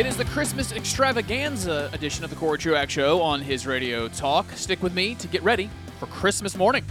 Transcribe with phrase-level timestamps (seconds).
[0.00, 4.50] It is the Christmas extravaganza edition of the Corey Truax Show on his radio talk.
[4.52, 5.68] Stick with me to get ready
[5.98, 6.86] for Christmas morning.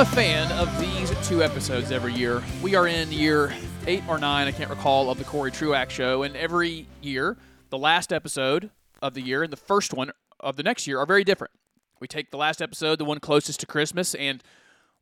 [0.00, 2.42] A fan of these two episodes every year.
[2.62, 3.52] We are in year
[3.86, 7.36] eight or nine, I can't recall, of the Corey Truax Show, and every year,
[7.68, 8.70] the last episode
[9.02, 11.52] of the year and the first one of the next year are very different.
[12.00, 14.42] We take the last episode, the one closest to Christmas, and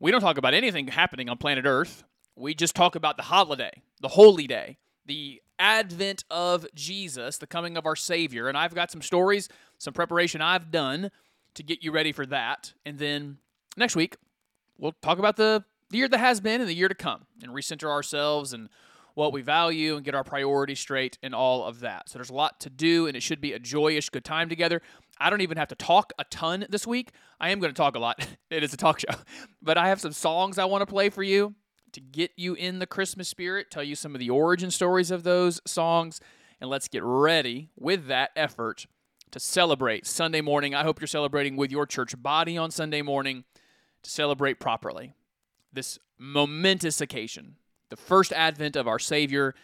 [0.01, 2.03] we don't talk about anything happening on planet Earth.
[2.35, 7.77] We just talk about the holiday, the holy day, the advent of Jesus, the coming
[7.77, 8.49] of our Savior.
[8.49, 11.13] And I've got some stories, some preparation I've done
[11.55, 12.73] to get you ready for that.
[12.85, 13.39] And then
[13.77, 14.17] next week,
[14.79, 17.53] we'll talk about the, the year that has been and the year to come and
[17.53, 18.69] recenter ourselves and
[19.15, 22.09] what we value and get our priorities straight and all of that.
[22.09, 24.81] So there's a lot to do and it should be a joyous, good time together.
[25.19, 27.11] I don't even have to talk a ton this week.
[27.41, 28.25] I am going to talk a lot.
[28.51, 29.09] it is a talk show.
[29.63, 31.55] But I have some songs I want to play for you
[31.93, 35.25] to get you in the Christmas spirit, tell you some of the origin stories of
[35.25, 36.21] those songs,
[36.61, 38.87] and let's get ready with that effort
[39.33, 40.75] to celebrate Sunday morning.
[40.75, 43.45] I hope you're celebrating with your church body on Sunday morning
[44.09, 45.15] celebrate properly
[45.73, 47.57] this momentous occasion,
[47.91, 49.55] the first advent of our Savior,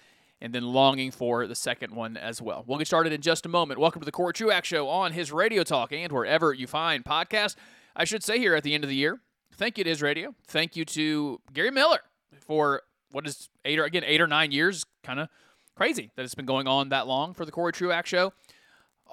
[0.41, 2.65] and then longing for the second one as well.
[2.67, 3.81] We'll get started in just a moment.
[3.81, 7.57] Welcome to the Corey Truax Show on his Radio Talk and wherever you find podcasts.
[7.97, 9.21] I should say here at the end of the year,
[9.57, 10.35] thank you to his radio.
[10.47, 12.01] Thank you to Gary Miller
[12.41, 14.85] for what is eight or again eight or nine years.
[15.03, 15.29] Kind of
[15.75, 18.33] crazy that it's been going on that long for the Corey Truax Show.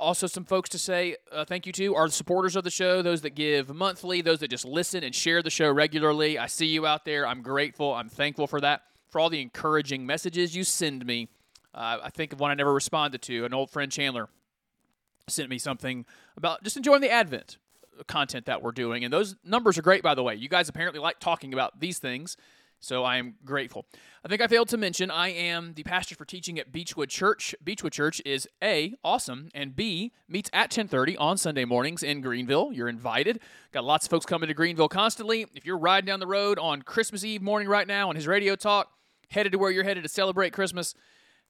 [0.01, 3.03] Also, some folks to say uh, thank you to are the supporters of the show,
[3.03, 6.39] those that give monthly, those that just listen and share the show regularly.
[6.39, 7.27] I see you out there.
[7.27, 7.93] I'm grateful.
[7.93, 11.29] I'm thankful for that, for all the encouraging messages you send me.
[11.75, 13.45] Uh, I think of one I never responded to.
[13.45, 14.27] An old friend, Chandler,
[15.29, 17.59] sent me something about just enjoying the Advent
[18.07, 19.03] content that we're doing.
[19.03, 20.33] And those numbers are great, by the way.
[20.33, 22.37] You guys apparently like talking about these things.
[22.81, 23.85] So I am grateful.
[24.25, 27.53] I think I failed to mention I am the pastor for teaching at Beechwood Church.
[27.63, 32.71] Beechwood Church is A, awesome, and B, meets at 1030 on Sunday mornings in Greenville.
[32.73, 33.39] You're invited.
[33.71, 35.45] Got lots of folks coming to Greenville constantly.
[35.53, 38.55] If you're riding down the road on Christmas Eve morning right now on his radio
[38.55, 38.89] talk,
[39.29, 40.95] headed to where you're headed to celebrate Christmas,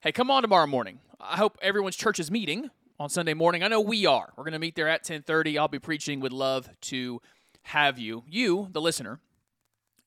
[0.02, 1.00] hey, come on tomorrow morning.
[1.22, 2.70] I hope everyone's church is meeting
[3.00, 3.64] on Sunday morning.
[3.64, 4.34] I know we are.
[4.36, 5.58] We're going to meet there at 1030.
[5.58, 6.20] I'll be preaching.
[6.20, 7.22] Would love to
[7.64, 8.24] have you.
[8.28, 9.20] You, the listener,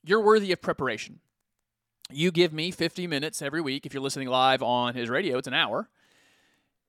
[0.05, 1.21] you're worthy of preparation.
[2.11, 3.87] You give me 50 minutes every week.
[3.87, 5.89] If you're listening live on his radio, it's an hour.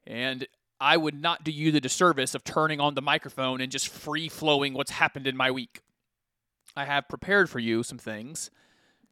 [0.06, 0.46] And
[0.80, 4.28] I would not do you the disservice of turning on the microphone and just free
[4.28, 5.81] flowing what's happened in my week.
[6.76, 8.52] I have prepared for you some things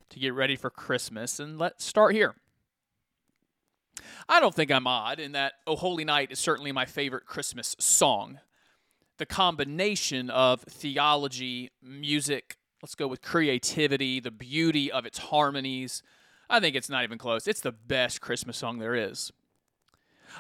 [0.10, 2.36] to get ready for Christmas, and let's start here.
[4.28, 7.76] I don't think I'm odd in that Oh Holy Night is certainly my favorite Christmas
[7.80, 8.40] song.
[9.18, 16.04] The combination of theology, music, let's go with creativity, the beauty of its harmonies.
[16.50, 17.48] I think it's not even close.
[17.48, 19.32] It's the best Christmas song there is.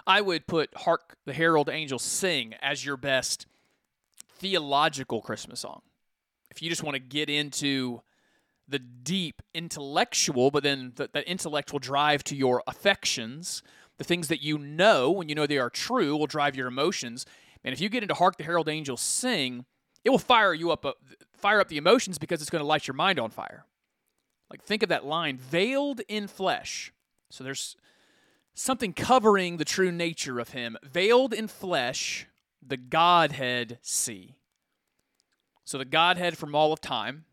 [0.06, 3.48] I would put Hark the Herald Angels Sing as your best
[4.36, 5.84] theological Christmas song.
[6.52, 8.02] If you just want to get into
[8.68, 13.64] the deep intellectual, but then the, that intellectual drive to your affections,
[13.98, 17.26] the things that you know when you know they are true will drive your emotions.
[17.64, 19.64] And if you get into Hark the Herald Angels Sing,
[20.04, 20.94] it will fire you up, uh,
[21.44, 23.66] fire up the emotions because it's going to light your mind on fire.
[24.50, 26.94] Like think of that line, veiled in flesh.
[27.30, 27.76] So there's
[28.54, 30.78] something covering the true nature of him.
[30.84, 32.28] Veiled in flesh,
[32.66, 34.36] the Godhead see.
[35.66, 37.26] So the Godhead from all of time.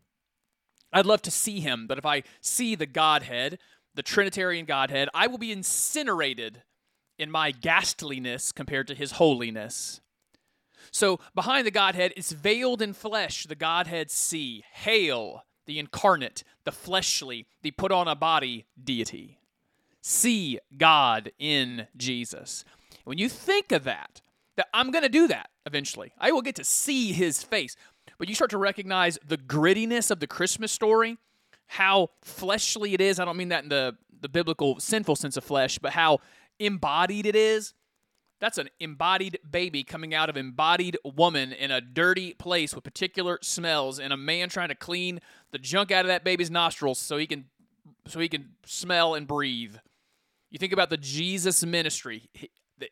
[0.91, 3.59] I'd love to see him, but if I see the Godhead,
[3.95, 6.63] the Trinitarian Godhead, I will be incinerated
[7.17, 10.01] in my ghastliness compared to his holiness.
[10.91, 14.63] So behind the Godhead, it's veiled in flesh, the Godhead see.
[14.73, 19.39] Hail, the incarnate, the fleshly, the put on a body deity.
[20.01, 22.65] See God in Jesus.
[23.05, 24.21] When you think of that,
[24.57, 27.75] that I'm going to do that eventually, I will get to see his face.
[28.17, 31.17] But you start to recognize the grittiness of the Christmas story,
[31.67, 33.19] how fleshly it is.
[33.19, 36.19] I don't mean that in the, the biblical sinful sense of flesh, but how
[36.59, 37.73] embodied it is.
[38.41, 43.37] That's an embodied baby coming out of embodied woman in a dirty place with particular
[43.43, 45.19] smells, and a man trying to clean
[45.51, 47.45] the junk out of that baby's nostrils so he can
[48.07, 49.75] so he can smell and breathe.
[50.49, 52.29] You think about the Jesus ministry.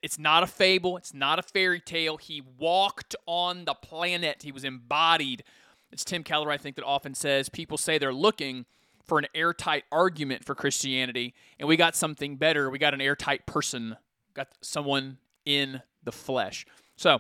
[0.04, 2.18] It's not a fable, it's not a fairy tale.
[2.18, 5.44] He walked on the planet, he was embodied.
[5.92, 8.68] It's Tim Keller, I think, that often says people say they're looking
[9.04, 12.70] for an airtight argument for Christianity, and we got something better.
[12.70, 13.98] We got an airtight person,
[14.36, 15.18] got someone
[15.50, 16.68] in the flesh.
[16.96, 17.20] So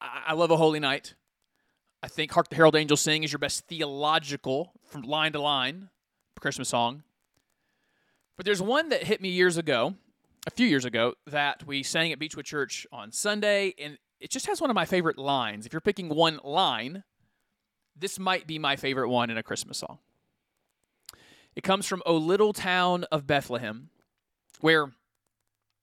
[0.00, 1.14] I love O Holy Night.
[2.02, 5.90] I think Hark the Herald Angels Sing is your best theological, from line to line,
[6.40, 7.04] Christmas song.
[8.36, 9.94] But there's one that hit me years ago,
[10.48, 14.46] a few years ago, that we sang at Beechwood Church on Sunday, and it just
[14.46, 15.66] has one of my favorite lines.
[15.66, 17.04] If you're picking one line,
[17.94, 19.98] this might be my favorite one in a Christmas song.
[21.54, 23.90] It comes from O Little Town of Bethlehem,
[24.60, 24.92] where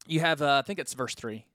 [0.08, 1.46] you have, uh, I think it's verse 3.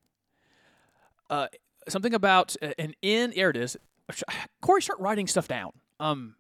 [1.30, 1.46] Uh,
[1.88, 3.76] something about uh, an in, Here it is.
[4.60, 5.72] Corey, start writing stuff down.
[5.98, 6.34] Um,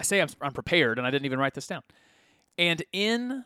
[0.00, 1.82] I say I'm, I'm prepared, and I didn't even write this down.
[2.58, 3.44] And in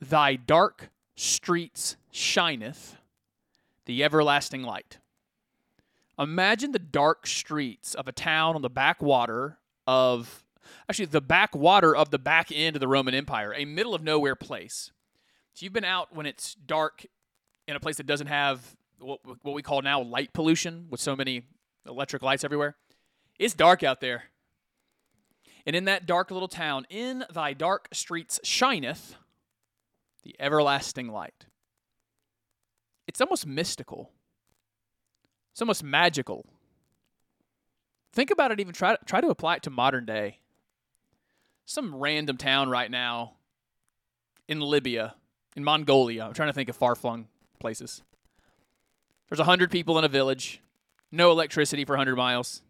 [0.00, 2.96] thy dark streets shineth
[3.86, 4.98] the everlasting light.
[6.18, 10.44] Imagine the dark streets of a town on the backwater of,
[10.88, 14.36] actually, the backwater of the back end of the Roman Empire, a middle of nowhere
[14.36, 14.92] place.
[15.54, 17.06] So you've been out when it's dark
[17.72, 21.16] in a place that doesn't have what, what we call now light pollution with so
[21.16, 21.42] many
[21.88, 22.76] electric lights everywhere.
[23.38, 24.24] It's dark out there.
[25.66, 29.16] And in that dark little town, in thy dark streets shineth
[30.22, 31.46] the everlasting light.
[33.06, 34.10] It's almost mystical.
[35.52, 36.46] It's almost magical.
[38.12, 40.40] Think about it, even try, try to apply it to modern day.
[41.64, 43.34] Some random town right now
[44.46, 45.14] in Libya,
[45.56, 46.26] in Mongolia.
[46.26, 47.28] I'm trying to think of far flung
[47.62, 48.02] places.
[49.30, 50.60] There's 100 people in a village,
[51.10, 52.60] no electricity for 100 miles.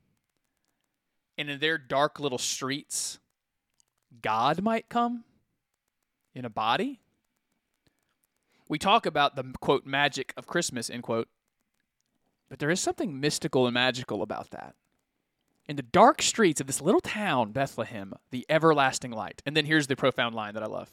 [1.36, 3.18] And in their dark little streets,
[4.20, 5.24] God might come
[6.34, 7.00] in a body.
[8.68, 11.28] We talk about the quote magic of Christmas, end quote.
[12.48, 14.74] But there is something mystical and magical about that.
[15.66, 19.42] In the dark streets of this little town, Bethlehem, the everlasting light.
[19.46, 20.90] And then here's the profound line that I love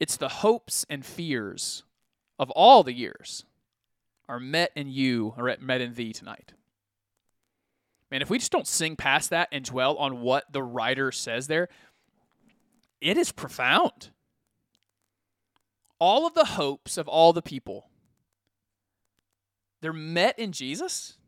[0.00, 1.84] it's the hopes and fears
[2.40, 3.44] of all the years
[4.26, 6.54] are met in you or met in thee tonight.
[8.10, 11.48] Man, if we just don't sing past that and dwell on what the writer says
[11.48, 11.68] there,
[12.98, 14.08] it is profound.
[15.98, 17.90] All of the hopes of all the people,
[19.82, 21.18] they're met in Jesus.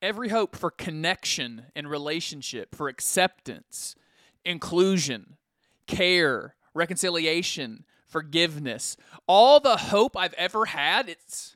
[0.00, 3.96] Every hope for connection and relationship, for acceptance,
[4.44, 5.36] inclusion,
[5.88, 7.84] care, reconciliation,
[8.16, 8.96] forgiveness,
[9.26, 11.54] all the hope I've ever had, it's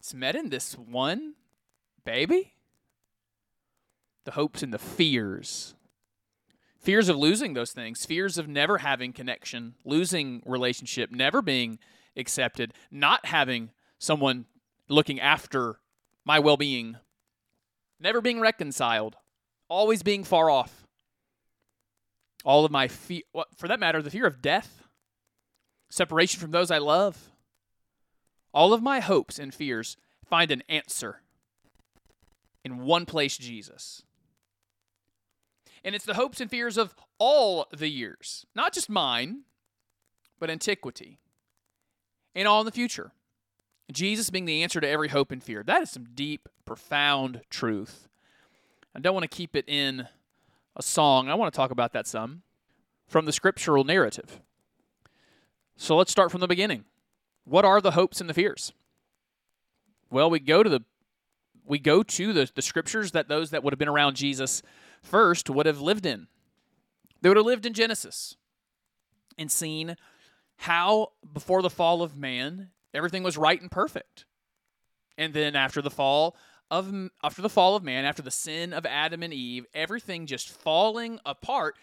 [0.00, 1.34] it's met in this one
[2.04, 2.54] baby.
[4.24, 5.76] The hopes and the fears.
[6.80, 11.78] Fears of losing those things, fears of never having connection, losing relationship, never being
[12.16, 13.70] accepted, not having
[14.00, 14.46] someone
[14.88, 15.78] looking after
[16.24, 16.96] my well being,
[18.00, 19.14] never being reconciled,
[19.68, 20.88] always being far off.
[22.44, 23.22] All of my fear,
[23.54, 24.83] for that matter, the fear of death,
[25.94, 27.30] separation from those I love,
[28.52, 29.96] all of my hopes and fears
[30.28, 31.20] find an answer
[32.64, 34.02] in one place Jesus.
[35.84, 39.42] And it's the hopes and fears of all the years, not just mine,
[40.40, 41.18] but antiquity
[42.34, 43.12] and all in the future.
[43.92, 45.62] Jesus being the answer to every hope and fear.
[45.62, 48.08] That is some deep, profound truth.
[48.96, 50.08] I don't want to keep it in
[50.74, 51.28] a song.
[51.28, 52.42] I want to talk about that some
[53.06, 54.40] from the scriptural narrative.
[55.76, 56.84] So let's start from the beginning.
[57.44, 58.72] What are the hopes and the fears?
[60.10, 60.80] Well, we go to the
[61.66, 64.62] we go to the, the scriptures that those that would have been around Jesus
[65.02, 66.26] first would have lived in.
[67.22, 68.36] They would have lived in Genesis
[69.38, 69.96] and seen
[70.56, 74.26] how before the fall of man everything was right and perfect.
[75.16, 76.36] And then after the fall
[76.70, 80.48] of after the fall of man, after the sin of Adam and Eve, everything just
[80.48, 81.76] falling apart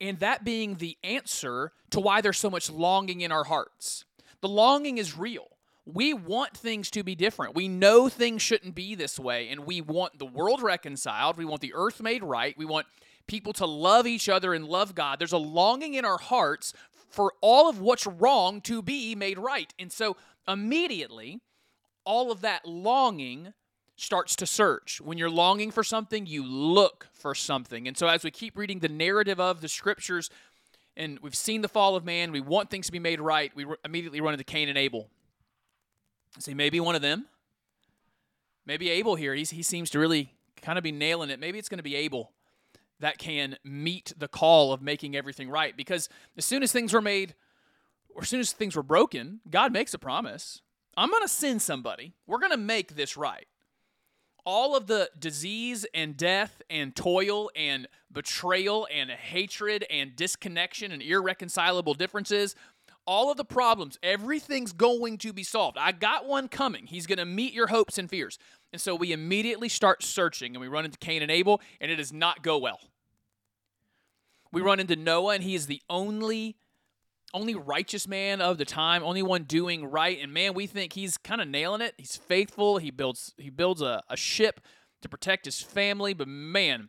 [0.00, 4.04] and that being the answer to why there's so much longing in our hearts.
[4.40, 5.48] The longing is real.
[5.84, 7.54] We want things to be different.
[7.54, 11.36] We know things shouldn't be this way, and we want the world reconciled.
[11.36, 12.56] We want the earth made right.
[12.56, 12.86] We want
[13.26, 15.18] people to love each other and love God.
[15.18, 16.72] There's a longing in our hearts
[17.10, 19.72] for all of what's wrong to be made right.
[19.78, 20.16] And so
[20.46, 21.40] immediately,
[22.04, 23.52] all of that longing
[24.00, 25.00] starts to search.
[25.00, 27.86] When you're longing for something, you look for something.
[27.86, 30.30] And so as we keep reading the narrative of the scriptures,
[30.96, 33.66] and we've seen the fall of man, we want things to be made right, we
[33.84, 35.10] immediately run into Cain and Abel.
[36.38, 37.26] See, maybe one of them.
[38.64, 39.34] Maybe Abel here.
[39.34, 41.38] He's, he seems to really kind of be nailing it.
[41.38, 42.32] Maybe it's going to be Abel
[43.00, 45.76] that can meet the call of making everything right.
[45.76, 47.34] Because as soon as things were made,
[48.14, 50.62] or as soon as things were broken, God makes a promise.
[50.96, 52.14] I'm going to send somebody.
[52.26, 53.46] We're going to make this right.
[54.44, 61.02] All of the disease and death and toil and betrayal and hatred and disconnection and
[61.02, 62.54] irreconcilable differences,
[63.06, 65.76] all of the problems, everything's going to be solved.
[65.78, 66.86] I got one coming.
[66.86, 68.38] He's going to meet your hopes and fears.
[68.72, 71.96] And so we immediately start searching and we run into Cain and Abel, and it
[71.96, 72.80] does not go well.
[74.52, 76.56] We run into Noah, and he is the only
[77.32, 80.18] only righteous man of the time, only one doing right.
[80.20, 81.94] And man, we think he's kind of nailing it.
[81.96, 82.78] He's faithful.
[82.78, 84.60] He builds he builds a, a ship
[85.02, 86.14] to protect his family.
[86.14, 86.88] But man,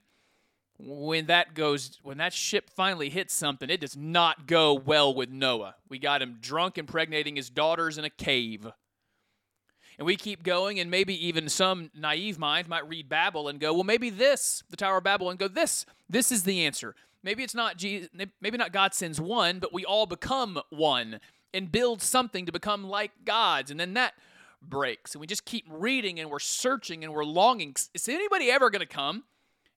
[0.77, 5.29] when that goes when that ship finally hits something, it does not go well with
[5.29, 5.75] Noah.
[5.89, 8.67] We got him drunk impregnating his daughters in a cave.
[9.97, 13.71] And we keep going, and maybe even some naive mind might read Babel and go,
[13.73, 16.95] well, maybe this, the Tower of Babel, and go, this, this is the answer.
[17.23, 18.09] Maybe it's not Jesus,
[18.41, 21.19] maybe not God sends one, but we all become one
[21.53, 23.69] and build something to become like gods.
[23.69, 24.13] And then that
[24.61, 25.13] breaks.
[25.13, 27.75] And we just keep reading and we're searching and we're longing.
[27.93, 29.23] Is anybody ever going to come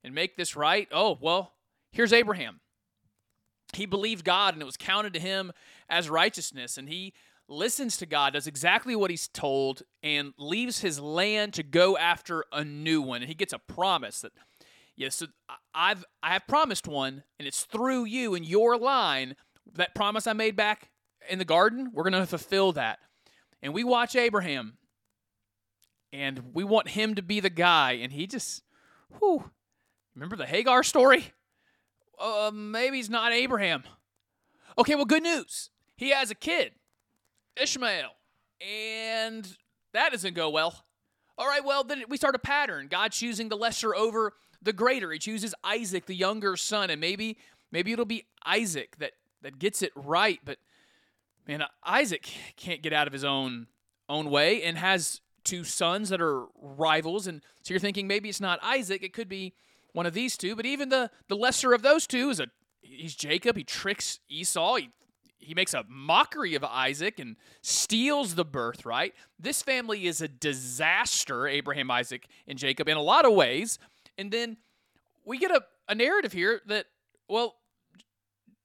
[0.03, 0.89] and make this right?
[0.93, 1.53] Oh, well,
[1.93, 2.61] here's Abraham.
[3.75, 5.53] He believed God and it was counted to him
[5.89, 6.79] as righteousness.
[6.79, 7.13] And he
[7.49, 12.45] listens to God, does exactly what he's told, and leaves his land to go after
[12.53, 13.21] a new one.
[13.21, 14.33] And he gets a promise that
[14.97, 15.27] Yes, so
[15.75, 19.37] I've I have promised one, and it's through you and your line.
[19.75, 20.91] That promise I made back
[21.29, 23.01] in the garden, we're gonna fulfill that.
[23.63, 24.79] And we watch Abraham,
[26.13, 28.63] and we want him to be the guy, and he just,
[29.19, 29.51] whew.
[30.15, 31.33] Remember the Hagar story?
[32.21, 33.83] Uh, maybe he's not Abraham.
[34.79, 35.71] Okay, well, good news.
[35.97, 36.73] He has a kid,
[37.61, 38.11] Ishmael,
[38.61, 39.57] and
[39.93, 40.85] that doesn't go well.
[41.37, 42.87] All right, well, then we start a pattern.
[42.89, 44.35] God choosing the lesser over
[44.65, 45.13] the greater.
[45.13, 47.39] He chooses Isaac, the younger son, and maybe
[47.71, 50.41] maybe it'll be Isaac that that gets it right.
[50.45, 50.59] But
[51.47, 53.69] man, Isaac can't get out of his own
[54.09, 57.27] own way and has two sons that are rivals.
[57.27, 59.55] And so you're thinking maybe it's not Isaac, it could be
[59.93, 60.57] one of these two.
[60.57, 62.47] But even the the lesser of those two is a
[62.81, 63.57] he's Jacob.
[63.57, 64.77] He tricks Esau.
[64.77, 64.91] He
[65.39, 69.15] he makes a mockery of Isaac and steals the birthright.
[69.39, 73.79] This family is a disaster, Abraham, Isaac, and Jacob, in a lot of ways.
[74.19, 74.57] And then
[75.25, 76.87] we get a, a narrative here that,
[77.29, 77.55] well,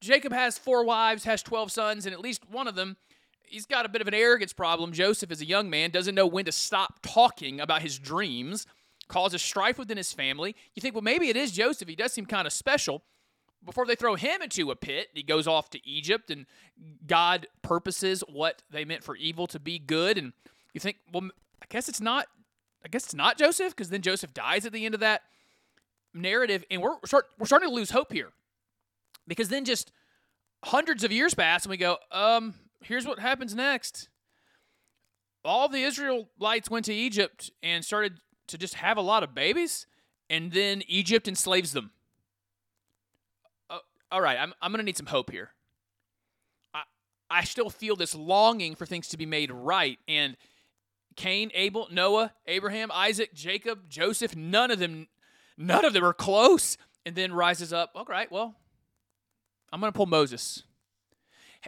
[0.01, 2.97] Jacob has four wives, has 12 sons, and at least one of them,
[3.43, 4.93] he's got a bit of an arrogance problem.
[4.93, 8.65] Joseph is a young man, doesn't know when to stop talking about his dreams,
[9.07, 10.55] causes strife within his family.
[10.75, 11.87] You think, well, maybe it is Joseph.
[11.87, 13.03] He does seem kind of special.
[13.65, 16.45] Before they throw him into a pit, he goes off to Egypt, and
[17.05, 20.17] God purposes what they meant for evil to be good.
[20.17, 20.31] And
[20.73, 21.29] you think, well,
[21.61, 22.27] I guess it's not.
[22.85, 25.23] I guess it's not Joseph because then Joseph dies at the end of that
[26.13, 28.29] narrative, and we're start, we're starting to lose hope here,
[29.27, 29.91] because then just
[30.63, 34.09] hundreds of years pass, and we go, um, here's what happens next.
[35.45, 39.87] All the Israelites went to Egypt and started to just have a lot of babies,
[40.29, 41.91] and then Egypt enslaves them.
[43.69, 43.77] Uh,
[44.11, 45.51] all right, I'm, I'm to need some hope here.
[46.73, 46.81] I,
[47.29, 49.97] I still feel this longing for things to be made right.
[50.07, 50.35] And
[51.15, 55.07] Cain, Abel, Noah, Abraham, Isaac, Jacob, Joseph, none of them
[55.59, 56.75] None of them are close.
[57.05, 58.55] And then rises up, all right, well,
[59.71, 60.63] I'm going to pull Moses.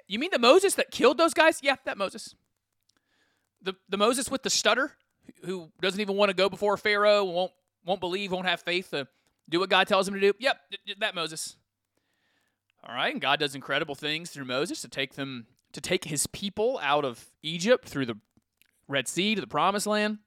[0.07, 1.61] You mean the Moses that killed those guys?
[1.63, 2.35] Yeah, that Moses.
[3.61, 4.91] The, the Moses with the stutter,
[5.45, 7.51] who doesn't even want to go before Pharaoh, won't,
[7.85, 9.07] won't believe, won't have faith to
[9.49, 10.33] do what God tells him to do?
[10.37, 10.57] Yep,
[10.99, 11.55] that Moses.
[12.83, 16.27] All right, and God does incredible things through Moses to take them to take his
[16.27, 18.17] people out of Egypt through the
[18.87, 20.19] Red Sea to the promised land.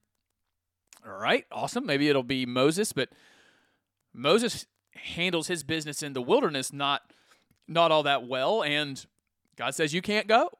[1.06, 1.84] All right, awesome.
[1.84, 3.10] Maybe it'll be Moses, but
[4.14, 7.02] Moses handles his business in the wilderness not
[7.66, 9.04] not all that well, and
[9.56, 10.50] God says you can't go.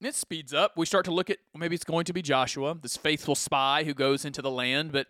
[0.00, 0.76] And it speeds up.
[0.76, 3.84] We start to look at well, maybe it's going to be Joshua, this faithful spy
[3.84, 5.06] who goes into the land, but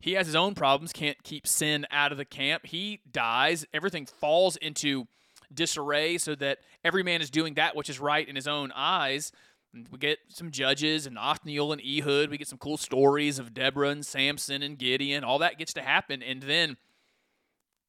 [0.00, 2.66] he has his own problems, can't keep sin out of the camp.
[2.66, 3.64] He dies.
[3.72, 5.06] Everything falls into
[5.54, 9.32] disarray so that every man is doing that which is right in his own eyes.
[9.74, 12.28] We get some judges and Othniel and Ehud.
[12.28, 15.24] We get some cool stories of Deborah and Samson and Gideon.
[15.24, 16.76] All that gets to happen, and then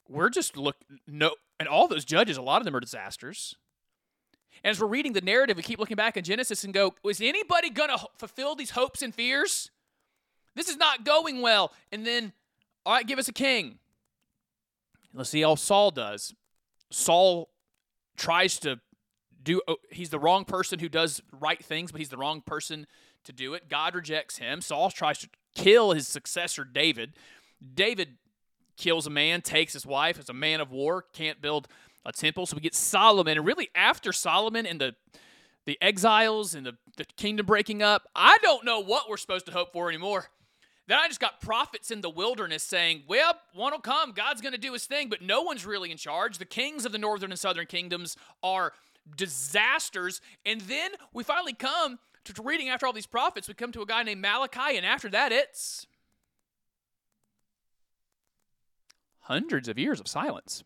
[0.07, 2.37] we're just look no, and all those judges.
[2.37, 3.55] A lot of them are disasters.
[4.63, 7.19] And as we're reading the narrative, we keep looking back in Genesis and go, is
[7.19, 9.69] anybody gonna fulfill these hopes and fears?
[10.55, 12.31] This is not going well." And then,
[12.85, 13.79] all right, give us a king.
[15.13, 16.33] Let's see how Saul does.
[16.91, 17.49] Saul
[18.15, 18.79] tries to
[19.43, 22.87] do oh, he's the wrong person who does right things, but he's the wrong person
[23.25, 23.69] to do it.
[23.69, 24.61] God rejects him.
[24.61, 27.13] Saul tries to kill his successor David.
[27.73, 28.17] David
[28.77, 31.67] kills a man, takes his wife as a man of war, can't build
[32.05, 32.45] a temple.
[32.45, 34.95] So we get Solomon, and really after Solomon and the
[35.65, 39.51] the exiles and the, the kingdom breaking up, I don't know what we're supposed to
[39.53, 40.25] hope for anymore.
[40.87, 44.11] Then I just got prophets in the wilderness saying, well, one will come.
[44.11, 46.37] God's going to do his thing, but no one's really in charge.
[46.37, 48.73] The kings of the northern and southern kingdoms are
[49.15, 50.21] disasters.
[50.45, 53.47] And then we finally come to reading after all these prophets.
[53.47, 55.87] We come to a guy named Malachi, and after that, it's
[59.19, 60.63] hundreds of years of silence.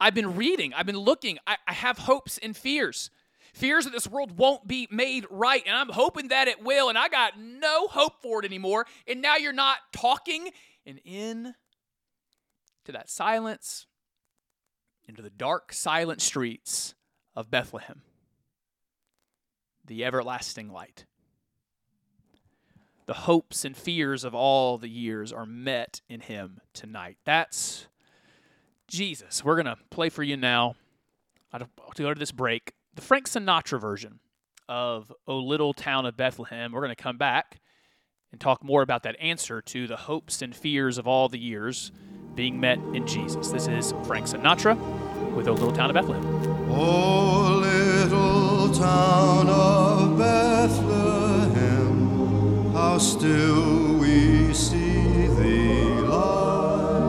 [0.00, 3.10] I've been reading, I've been looking, I, I have hopes and fears.
[3.52, 6.96] Fears that this world won't be made right, and I'm hoping that it will, and
[6.96, 8.86] I got no hope for it anymore.
[9.08, 10.50] And now you're not talking,
[10.86, 11.54] and in
[12.84, 13.86] to that silence,
[15.08, 16.94] into the dark, silent streets
[17.34, 18.02] of Bethlehem,
[19.84, 21.06] the everlasting light.
[23.06, 27.16] The hopes and fears of all the years are met in him tonight.
[27.24, 27.88] That's
[28.86, 29.42] Jesus.
[29.42, 30.76] We're going to play for you now
[31.52, 34.20] I to go to this break the Frank Sinatra version
[34.68, 36.72] of O Little Town of Bethlehem.
[36.72, 37.60] We're going to come back
[38.32, 41.90] and talk more about that answer to the hopes and fears of all the years
[42.38, 43.50] being met in Jesus.
[43.50, 44.76] This is Frank Sinatra
[45.34, 46.24] with O Little Town of Bethlehem.
[46.70, 51.92] O little town of Bethlehem,
[52.72, 57.08] how still we see thee lie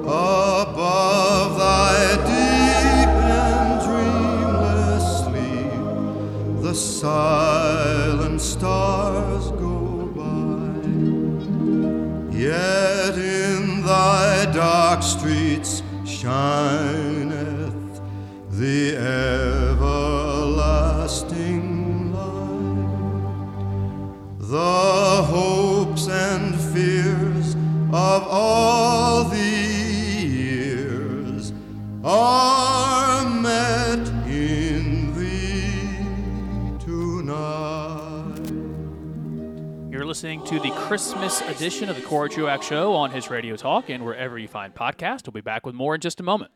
[0.00, 6.62] above thy deep and dreamless sleep.
[6.64, 10.80] The silent stars go by.
[12.36, 13.16] Yet
[14.62, 18.00] dark streets shineth
[18.50, 18.94] the
[19.74, 20.44] everlasting
[22.14, 23.56] light.
[24.38, 27.56] The hopes and fears
[27.92, 29.36] of all the
[30.46, 31.52] years
[32.04, 32.71] are
[40.12, 44.04] listening to the Christmas edition of the Corey Truax Show on his Radio Talk and
[44.04, 45.26] wherever you find podcasts.
[45.26, 46.50] We'll be back with more in just a moment.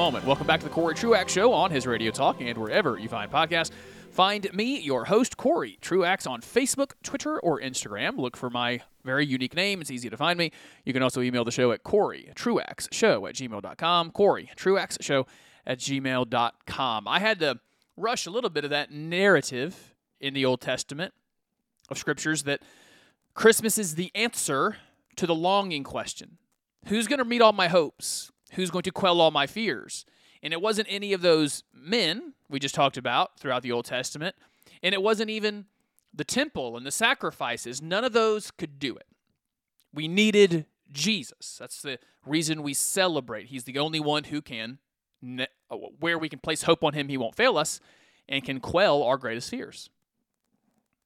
[0.00, 0.24] Moment.
[0.24, 3.30] Welcome back to the Corey Truax Show on his Radio Talk and wherever you find
[3.30, 3.70] podcasts.
[4.12, 8.16] Find me, your host, Corey Truax, on Facebook, Twitter, or Instagram.
[8.16, 9.82] Look for my very unique name.
[9.82, 10.52] It's easy to find me.
[10.86, 14.12] You can also email the show at Corey Truax Show at gmail.com.
[14.12, 15.26] Corey Truax Show
[15.66, 17.06] at gmail.com.
[17.06, 17.60] I had to
[17.98, 21.12] rush a little bit of that narrative in the Old Testament
[21.90, 22.62] of scriptures that
[23.34, 24.78] Christmas is the answer
[25.16, 26.38] to the longing question
[26.86, 28.29] Who's going to meet all my hopes?
[28.50, 30.04] Who's going to quell all my fears?
[30.42, 34.34] And it wasn't any of those men we just talked about throughout the Old Testament.
[34.82, 35.66] And it wasn't even
[36.12, 37.82] the temple and the sacrifices.
[37.82, 39.06] None of those could do it.
[39.92, 41.56] We needed Jesus.
[41.58, 43.46] That's the reason we celebrate.
[43.46, 44.78] He's the only one who can,
[45.70, 47.80] uh, where we can place hope on him, he won't fail us
[48.28, 49.90] and can quell our greatest fears.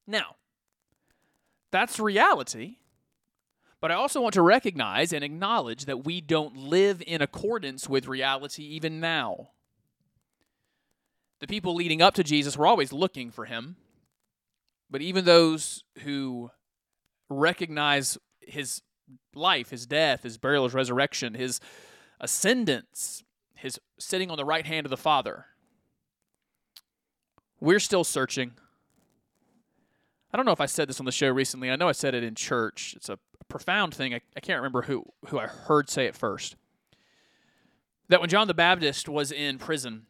[0.06, 0.36] Now,
[1.70, 2.76] that's reality.
[3.84, 8.08] But I also want to recognize and acknowledge that we don't live in accordance with
[8.08, 9.50] reality even now.
[11.40, 13.76] The people leading up to Jesus were always looking for him.
[14.88, 16.50] But even those who
[17.28, 18.80] recognize his
[19.34, 21.60] life, his death, his burial, his resurrection, his
[22.18, 23.22] ascendance,
[23.54, 25.44] his sitting on the right hand of the Father,
[27.60, 28.52] we're still searching.
[30.32, 31.70] I don't know if I said this on the show recently.
[31.70, 32.94] I know I said it in church.
[32.96, 33.18] It's a
[33.48, 34.14] profound thing.
[34.14, 36.56] I, I can't remember who, who I heard say it first.
[38.08, 40.06] That when John the Baptist was in prison,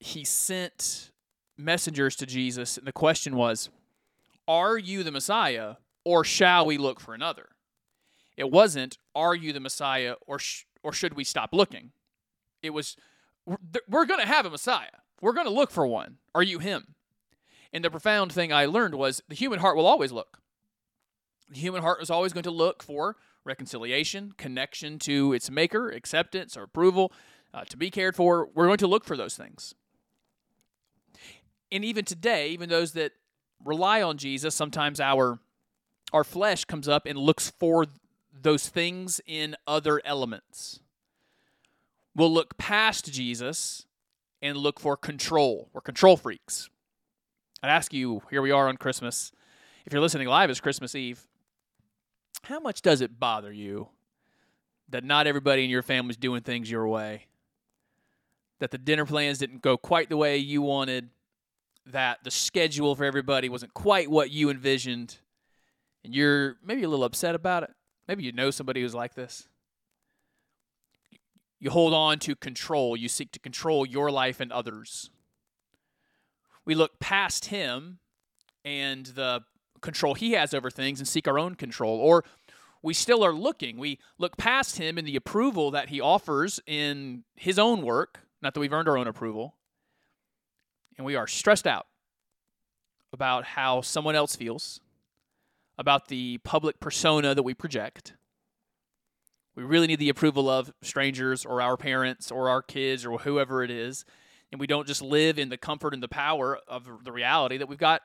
[0.00, 1.10] he sent
[1.56, 3.70] messengers to Jesus, and the question was,
[4.48, 7.48] Are you the Messiah, or shall we look for another?
[8.36, 11.92] It wasn't, Are you the Messiah, or, sh- or should we stop looking?
[12.62, 12.96] It was,
[13.46, 15.00] We're, going to have a Messiah.
[15.20, 16.18] We're going to look for one.
[16.34, 16.94] Are you him?
[17.72, 20.38] And the profound thing I learned was the human heart will always look.
[21.48, 26.56] The human heart is always going to look for reconciliation, connection to its maker, acceptance
[26.56, 27.12] or approval,
[27.54, 28.48] uh, to be cared for.
[28.54, 29.74] We're going to look for those things.
[31.70, 33.12] And even today, even those that
[33.64, 35.38] rely on Jesus, sometimes our
[36.12, 37.86] our flesh comes up and looks for
[38.32, 40.80] those things in other elements.
[42.14, 43.86] We'll look past Jesus
[44.40, 45.68] and look for control.
[45.72, 46.70] We're control freaks.
[47.62, 49.32] I'd ask you, here we are on Christmas.
[49.84, 51.26] If you're listening live, it's Christmas Eve.
[52.42, 53.88] How much does it bother you
[54.88, 57.26] that not everybody in your family is doing things your way?
[58.58, 61.10] that the dinner plans didn't go quite the way you wanted,
[61.86, 65.18] that the schedule for everybody wasn't quite what you envisioned,
[66.04, 67.70] and you're maybe a little upset about it.
[68.08, 69.48] Maybe you know somebody who's like this.
[71.58, 72.96] You hold on to control.
[72.96, 75.10] You seek to control your life and others.
[76.64, 77.98] We look past him
[78.64, 79.42] and the
[79.86, 81.98] control he has over things and seek our own control.
[81.98, 82.24] Or
[82.82, 83.78] we still are looking.
[83.78, 88.52] We look past him and the approval that he offers in his own work, not
[88.52, 89.54] that we've earned our own approval,
[90.98, 91.86] and we are stressed out
[93.12, 94.80] about how someone else feels,
[95.78, 98.14] about the public persona that we project.
[99.54, 103.62] We really need the approval of strangers or our parents or our kids or whoever
[103.62, 104.04] it is.
[104.52, 107.68] And we don't just live in the comfort and the power of the reality that
[107.68, 108.02] we've got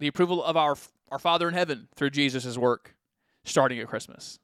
[0.00, 0.76] the approval of our,
[1.10, 2.94] our Father in heaven through Jesus' work
[3.44, 4.38] starting at Christmas.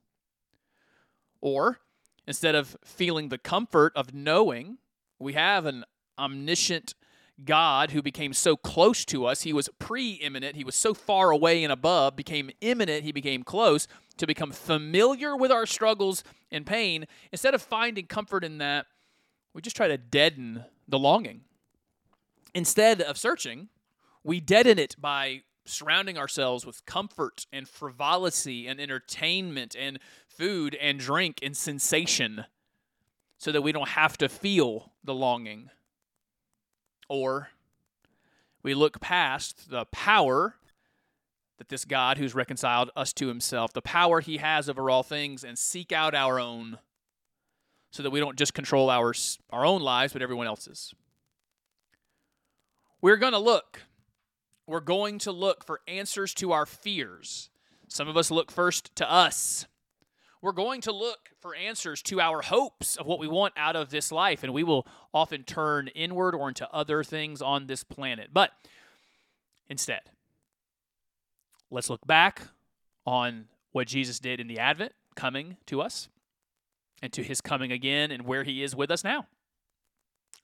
[1.41, 1.79] Or
[2.27, 4.79] instead of feeling the comfort of knowing
[5.19, 5.85] we have an
[6.19, 6.95] omniscient
[7.45, 11.65] God who became so close to us, he was preeminent, he was so far away
[11.65, 16.23] and above, became imminent, he became close, to become familiar with our struggles
[16.53, 17.07] and pain.
[17.33, 18.87] Instead of finding comfort in that,
[19.53, 21.43] we just try to deaden the longing.
[22.55, 23.69] Instead of searching,
[24.23, 30.99] we deaden it by surrounding ourselves with comfort and frivolity and entertainment and food and
[30.99, 32.45] drink and sensation
[33.39, 35.71] so that we don't have to feel the longing.
[37.09, 37.51] Or
[38.63, 40.57] we look past the power
[41.59, 45.45] that this God who's reconciled us to himself, the power he has over all things,
[45.45, 46.79] and seek out our own
[47.91, 49.15] so that we don't just control our,
[49.51, 50.93] our own lives, but everyone else's.
[53.01, 53.83] We're going to look.
[54.67, 57.51] We're going to look for answers to our fears.
[57.89, 59.67] Some of us look first to us.
[60.41, 63.91] We're going to look for answers to our hopes of what we want out of
[63.91, 68.31] this life, and we will often turn inward or into other things on this planet.
[68.33, 68.51] But
[69.69, 70.03] instead,
[71.71, 72.43] let's look back
[73.07, 76.09] on what Jesus did in the Advent, coming to us,
[77.03, 79.27] and to his coming again, and where he is with us now.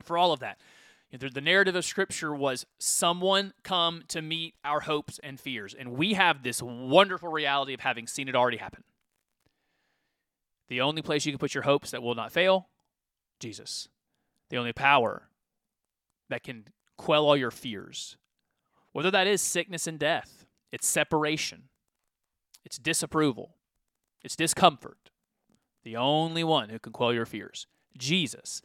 [0.02, 0.58] For all of that,
[1.18, 6.14] the narrative of Scripture was someone come to meet our hopes and fears, and we
[6.14, 8.84] have this wonderful reality of having seen it already happen.
[10.68, 12.68] The only place you can put your hopes that will not fail,
[13.40, 13.88] Jesus.
[14.50, 15.28] The only power
[16.28, 18.16] that can quell all your fears,
[18.92, 21.64] whether that is sickness and death, it's separation,
[22.64, 23.56] it's disapproval,
[24.22, 25.10] it's discomfort.
[25.82, 27.66] The only one who can quell your fears,
[27.98, 28.62] Jesus.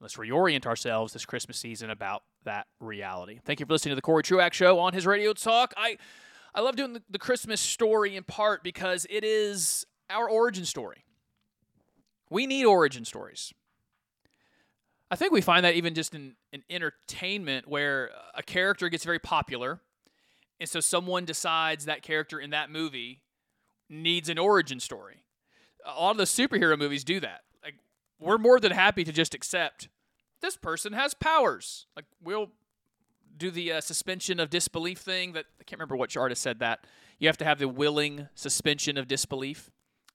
[0.00, 3.40] Let's reorient ourselves this Christmas season about that reality.
[3.44, 5.72] Thank you for listening to the Corey Truax Show on his radio talk.
[5.76, 5.96] I,
[6.54, 11.04] I love doing the, the Christmas story in part because it is our origin story.
[12.28, 13.54] We need origin stories.
[15.10, 19.20] I think we find that even just in, in entertainment, where a character gets very
[19.20, 19.80] popular,
[20.58, 23.22] and so someone decides that character in that movie
[23.88, 25.22] needs an origin story.
[25.86, 27.42] A lot of the superhero movies do that.
[28.18, 29.88] We're more than happy to just accept
[30.40, 31.86] this person has powers.
[31.96, 32.50] Like, we'll
[33.36, 36.86] do the uh, suspension of disbelief thing that I can't remember which artist said that.
[37.18, 39.70] You have to have the willing suspension of disbelief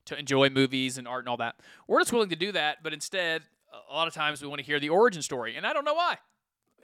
[0.05, 1.55] to enjoy movies and art and all that.
[1.87, 3.43] We're just willing to do that, but instead,
[3.89, 5.93] a lot of times we want to hear the origin story, and I don't know
[5.93, 6.17] why.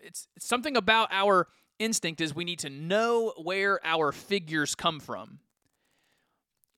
[0.02, 1.48] It's, it's something about our
[1.80, 5.40] instinct is we need to know where our figures come from.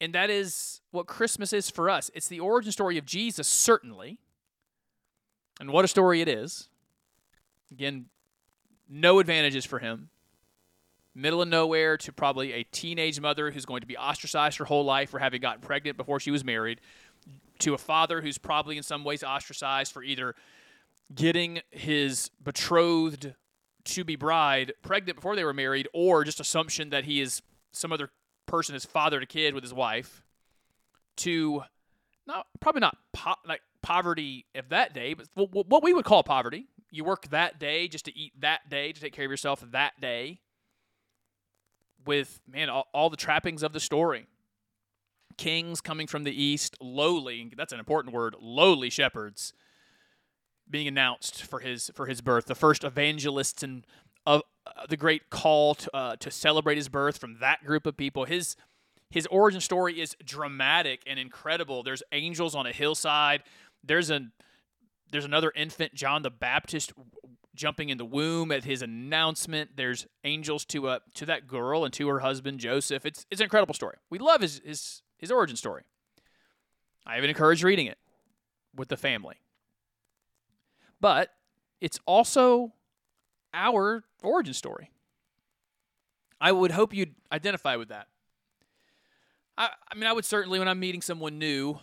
[0.01, 2.09] And that is what Christmas is for us.
[2.13, 4.19] It's the origin story of Jesus, certainly.
[5.59, 6.69] And what a story it is.
[7.71, 8.05] Again,
[8.89, 10.09] no advantages for him
[11.15, 14.85] middle of nowhere to probably a teenage mother who's going to be ostracized her whole
[14.85, 16.79] life for having gotten pregnant before she was married,
[17.59, 20.35] to a father who's probably in some ways ostracized for either
[21.13, 23.33] getting his betrothed
[23.83, 27.41] to be bride pregnant before they were married or just assumption that he is
[27.71, 28.09] some other
[28.45, 30.23] person has fathered a kid with his wife
[31.15, 31.63] to
[32.27, 36.67] not probably not po- like poverty of that day but what we would call poverty.
[36.91, 39.99] You work that day just to eat that day to take care of yourself that
[40.01, 40.39] day
[42.05, 44.25] with man all, all, the trappings of the story.
[45.37, 49.53] Kings coming from the east lowly that's an important word lowly shepherds
[50.69, 52.45] being announced for his for his birth.
[52.45, 53.85] The first evangelists and
[54.25, 57.97] of uh, the great call to, uh, to celebrate his birth from that group of
[57.97, 58.25] people.
[58.25, 58.55] His
[59.09, 61.81] his origin story is dramatic and incredible.
[61.81, 63.41] There's angels on a hillside
[63.83, 64.27] there's a
[65.11, 66.93] there's another infant john the baptist
[67.59, 69.71] jumping in the womb at his announcement.
[69.75, 73.05] There's angels to uh, to that girl and to her husband Joseph.
[73.05, 73.97] It's it's an incredible story.
[74.09, 75.83] We love his his his origin story.
[77.05, 77.97] I even encourage reading it
[78.75, 79.35] with the family.
[81.01, 81.33] But
[81.81, 82.73] it's also
[83.53, 84.91] our origin story.
[86.39, 88.07] I would hope you'd identify with that.
[89.57, 91.79] I, I mean, I would certainly, when I'm meeting someone new,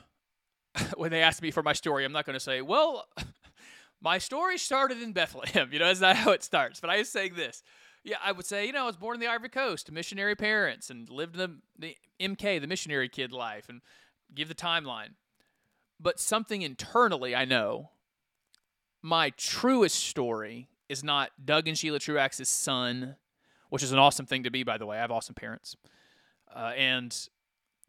[0.96, 3.06] when they ask me for my story, I'm not going to say, well,
[4.00, 5.68] my story started in Bethlehem.
[5.72, 6.80] You know, that's not how it starts.
[6.80, 7.62] But I was saying this.
[8.04, 10.90] Yeah, I would say, you know, I was born in the Ivory Coast missionary parents
[10.90, 13.80] and lived the, the MK, the missionary kid life, and
[14.34, 15.14] give the timeline.
[15.98, 17.90] But something internally, I know,
[19.02, 23.16] my truest story is not Doug and Sheila Truax's son,
[23.70, 24.98] which is an awesome thing to be, by the way.
[24.98, 25.76] I have awesome parents.
[26.54, 27.28] Uh, and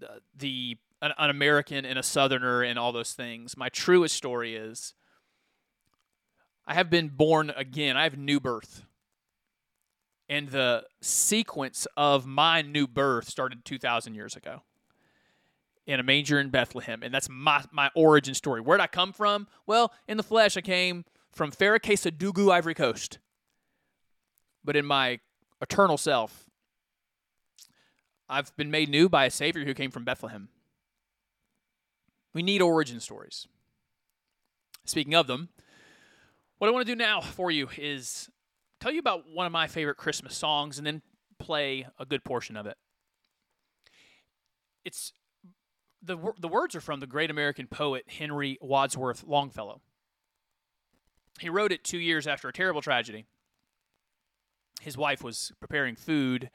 [0.04, 3.55] uh, the an, an American and a Southerner and all those things.
[3.57, 4.93] My truest story is
[6.65, 7.95] I have been born again.
[7.95, 8.86] I have new birth.
[10.29, 14.63] And the sequence of my new birth started 2,000 years ago
[15.86, 17.01] in a manger in Bethlehem.
[17.01, 18.60] And that's my, my origin story.
[18.60, 19.47] Where'd I come from?
[19.65, 23.19] Well, in the flesh, I came from Ferkessédougou, Ivory Coast.
[24.65, 25.19] But in my
[25.62, 26.49] eternal self,
[28.27, 30.49] I've been made new by a Savior who came from Bethlehem.
[32.38, 33.47] We need origin stories.
[34.86, 35.50] Speaking of them,
[36.60, 38.30] what I want to do now for you is
[38.80, 41.02] tell you about one of my favorite Christmas songs and then
[41.39, 42.78] play a good portion of it.
[44.86, 45.13] It's
[46.00, 49.82] the the words are from the great American poet Henry Wadsworth Longfellow.
[51.39, 53.26] He wrote it 2 years after a terrible tragedy.
[54.80, 56.52] His wife was preparing food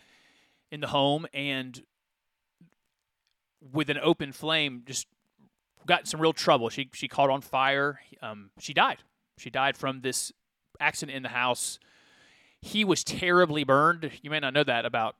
[0.71, 1.83] in the home and
[3.61, 5.09] with an open flame just
[5.87, 6.68] got some real trouble.
[6.68, 8.01] She she caught on fire.
[8.21, 8.99] Um, she died.
[9.38, 10.33] She died from this
[10.81, 11.79] accident in the house.
[12.61, 14.11] He was terribly burned.
[14.23, 15.16] You may not know that about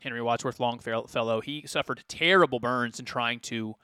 [0.00, 1.40] Henry Wadsworth Longfellow.
[1.40, 3.74] He suffered terrible burns in trying to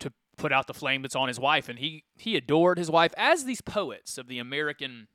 [0.00, 3.12] to put out the flame that's on his wife, and he he adored his wife,
[3.16, 5.08] as these poets of the American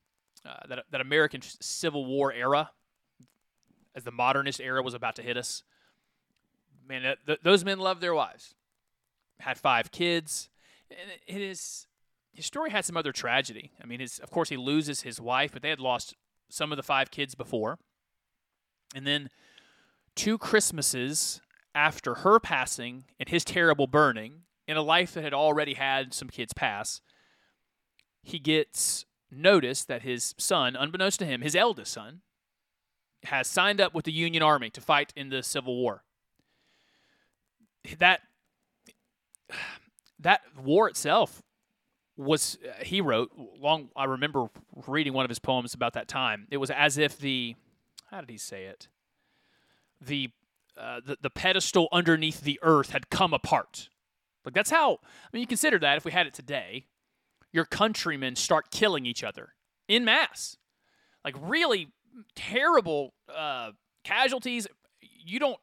[0.45, 2.71] uh, that that American Civil War era,
[3.95, 5.63] as the modernist era was about to hit us.
[6.85, 8.55] Man, th- those men loved their wives
[9.39, 10.49] had five kids.
[10.89, 11.87] It is
[12.33, 13.71] his story had some other tragedy.
[13.81, 16.15] I mean, his of course he loses his wife, but they had lost
[16.49, 17.79] some of the five kids before.
[18.95, 19.29] And then
[20.15, 21.41] two Christmases
[21.75, 26.29] after her passing and his terrible burning in a life that had already had some
[26.29, 27.01] kids pass,
[28.21, 32.21] he gets notice that his son, unbeknownst to him, his eldest son,
[33.23, 36.03] has signed up with the Union Army to fight in the Civil War.
[37.97, 38.21] That
[40.19, 41.41] that war itself
[42.15, 44.47] was he wrote long I remember
[44.87, 46.47] reading one of his poems about that time.
[46.51, 47.55] It was as if the
[48.11, 48.87] how did he say it?
[49.99, 50.29] The
[50.77, 53.89] uh, the, the pedestal underneath the earth had come apart.
[54.45, 56.85] Like that's how I mean you consider that if we had it today,
[57.51, 59.53] your countrymen start killing each other
[59.87, 60.57] in mass.
[61.23, 61.89] Like really
[62.35, 63.71] terrible uh,
[64.03, 64.67] casualties.
[65.01, 65.59] You don't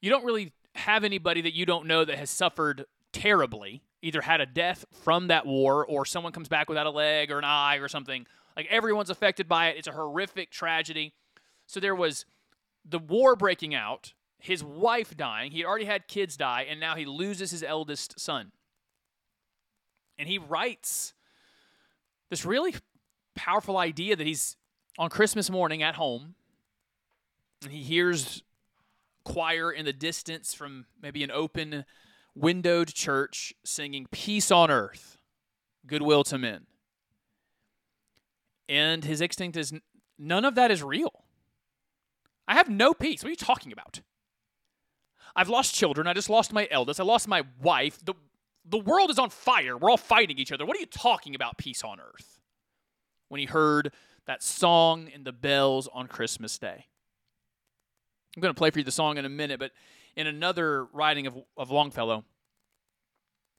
[0.00, 4.40] you don't really have anybody that you don't know that has suffered terribly, either had
[4.40, 7.76] a death from that war or someone comes back without a leg or an eye
[7.76, 8.26] or something.
[8.56, 9.78] Like everyone's affected by it.
[9.78, 11.14] It's a horrific tragedy.
[11.66, 12.26] So there was
[12.84, 15.52] the war breaking out, his wife dying.
[15.52, 18.52] He had already had kids die, and now he loses his eldest son.
[20.18, 21.14] And he writes
[22.28, 22.74] this really
[23.34, 24.56] powerful idea that he's
[24.98, 26.34] on Christmas morning at home,
[27.62, 28.42] and he hears
[29.24, 31.84] choir in the distance from maybe an open
[32.34, 35.18] windowed church singing Peace on Earth,
[35.86, 36.66] Goodwill to Men.
[38.68, 39.72] And his instinct is
[40.18, 41.24] none of that is real.
[42.48, 43.22] I have no peace.
[43.22, 44.00] What are you talking about?
[45.34, 46.06] I've lost children.
[46.06, 47.00] I just lost my eldest.
[47.00, 47.98] I lost my wife.
[48.04, 48.14] The,
[48.64, 49.76] the world is on fire.
[49.76, 50.66] We're all fighting each other.
[50.66, 52.40] What are you talking about, peace on earth?
[53.28, 53.92] When he heard
[54.26, 56.86] that song in the bells on Christmas Day.
[58.36, 59.72] I'm going to play for you the song in a minute, but
[60.16, 62.24] in another writing of, of Longfellow,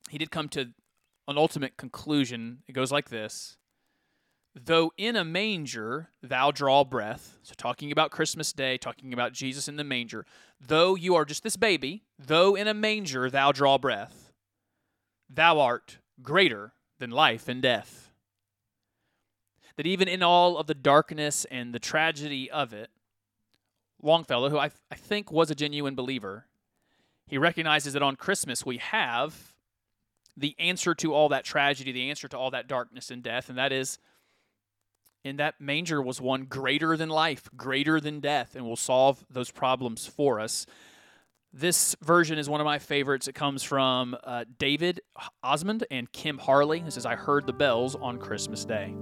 [0.10, 0.70] he did come to
[1.28, 2.60] an ultimate conclusion.
[2.68, 3.58] It goes like this
[4.56, 9.68] Though in a manger thou draw breath, so talking about Christmas Day, talking about Jesus
[9.68, 10.26] in the manger,
[10.62, 14.32] though you are just this baby, though in a manger thou draw breath,
[15.28, 18.12] thou art greater than life and death.
[19.76, 22.92] That even in all of the darkness and the tragedy of it,
[24.04, 26.46] Longfellow, who I, I think was a genuine believer,
[27.26, 29.54] he recognizes that on Christmas we have
[30.36, 33.58] the answer to all that tragedy, the answer to all that darkness and death, and
[33.58, 33.98] that is
[35.24, 39.52] in that manger was one greater than life, greater than death, and will solve those
[39.52, 40.66] problems for us.
[41.54, 43.28] This version is one of my favorites.
[43.28, 45.02] It comes from uh, David
[45.44, 46.80] Osmond and Kim Harley.
[46.80, 48.94] This is I Heard the Bells on Christmas Day.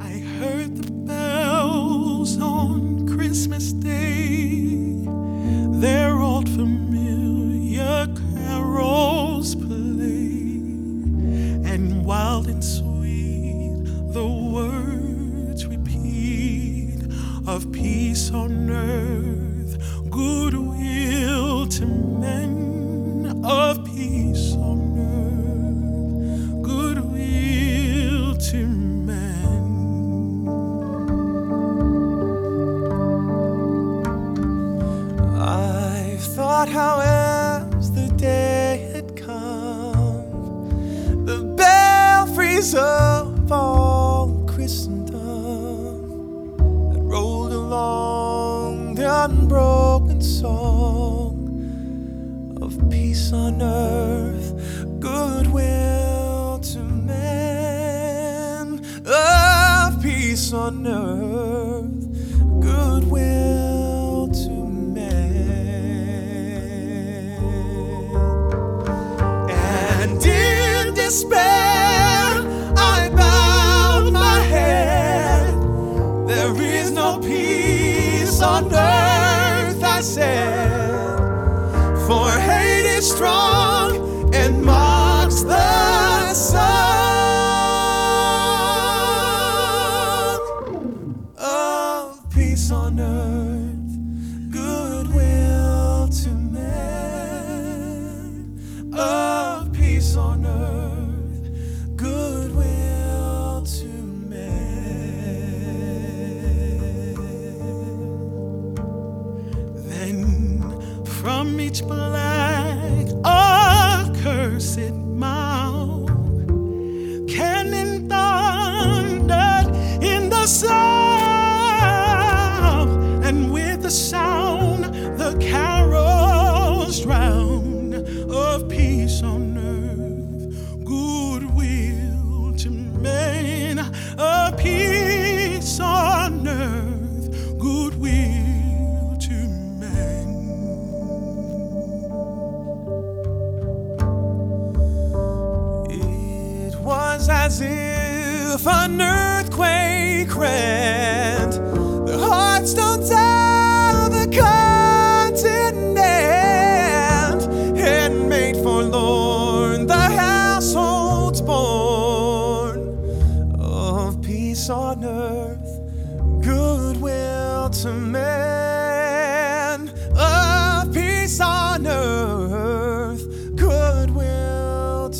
[0.00, 3.01] I heard the bells on
[3.32, 5.06] Christmas Day,
[5.80, 10.36] their old familiar carols play,
[11.72, 17.00] and wild and sweet the words repeat
[17.46, 19.78] of peace on earth,
[20.10, 23.82] goodwill to men, of
[36.62, 37.00] Thought how
[37.74, 46.52] as the day had come, the belfries of all Christendom
[46.92, 51.34] had rolled along the unbroken song
[52.62, 54.54] of peace on earth,
[55.00, 61.61] goodwill to men, of peace on earth,
[71.04, 72.28] despair,
[72.76, 75.52] I bowed my head.
[76.28, 81.18] There is no peace on earth, I said.
[82.06, 83.81] For hate is strong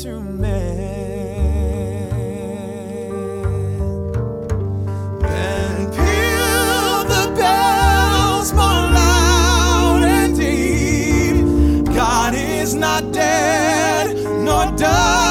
[0.03, 0.19] to
[5.93, 11.95] peal the bells more loud and deep.
[11.95, 15.22] God is not dead, nor doth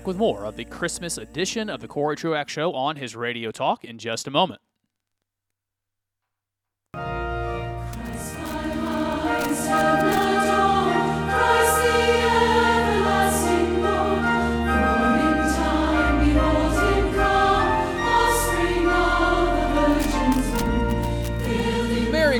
[0.00, 3.50] Back with more of the Christmas edition of the Corey Truax Show on his Radio
[3.50, 4.62] Talk in just a moment.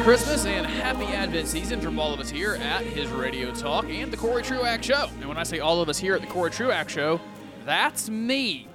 [0.02, 4.10] Christmas and happy Advent season from all of us here at his Radio Talk and
[4.10, 5.08] the Corey Truax Show.
[5.20, 7.20] And when I say all of us here at the Corey Truax Show,
[7.70, 8.66] that's me.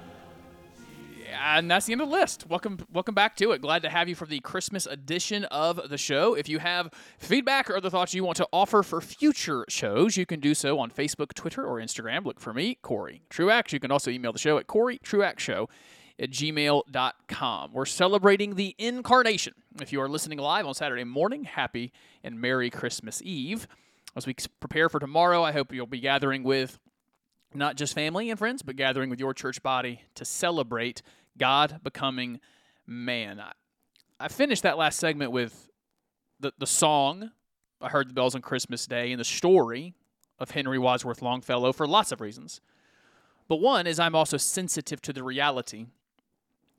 [1.38, 2.48] And that's the end of the list.
[2.48, 3.62] Welcome, welcome back to it.
[3.62, 6.34] Glad to have you for the Christmas edition of the show.
[6.34, 6.90] If you have
[7.20, 10.80] feedback or other thoughts you want to offer for future shows, you can do so
[10.80, 12.24] on Facebook, Twitter, or Instagram.
[12.24, 13.74] Look for me, Corey Truax.
[13.74, 15.68] You can also email the show at Corey Truax Show
[16.18, 17.74] at gmail.com.
[17.74, 19.56] We're celebrating the incarnation.
[19.82, 21.92] If you are listening live on Saturday morning, happy
[22.24, 23.68] and Merry Christmas Eve.
[24.16, 26.80] As we prepare for tomorrow, I hope you'll be gathering with
[27.56, 31.02] not just family and friends, but gathering with your church body to celebrate
[31.38, 32.40] God becoming
[32.86, 33.40] man.
[33.40, 33.52] I,
[34.20, 35.70] I finished that last segment with
[36.40, 37.32] the, the song,
[37.82, 39.96] I Heard the Bells on Christmas Day, and the story
[40.40, 42.62] of Henry Wadsworth Longfellow for lots of reasons.
[43.48, 45.86] But one is I'm also sensitive to the reality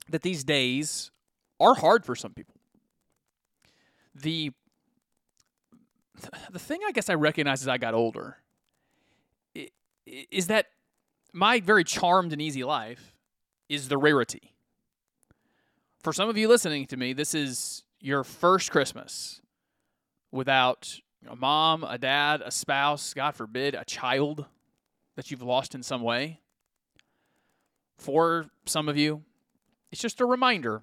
[0.08, 1.10] that these days
[1.58, 2.54] are hard for some people.
[4.14, 4.52] The
[6.50, 8.38] the thing I guess I recognize as I got older
[10.06, 10.66] is that
[11.32, 13.14] my very charmed and easy life
[13.68, 14.52] is the rarity.
[16.02, 19.40] For some of you listening to me, this is your first Christmas
[20.30, 24.46] without a mom, a dad, a spouse, God forbid, a child
[25.16, 26.40] that you've lost in some way.
[27.98, 29.22] For some of you,
[29.90, 30.82] it's just a reminder.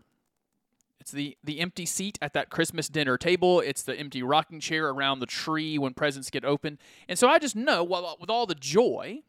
[1.04, 3.60] It's the, the empty seat at that Christmas dinner table.
[3.60, 6.78] It's the empty rocking chair around the tree when presents get opened.
[7.10, 9.20] And so I just know, with all the joy,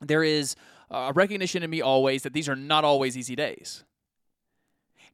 [0.00, 0.56] there is
[0.90, 3.84] a recognition in me always that these are not always easy days.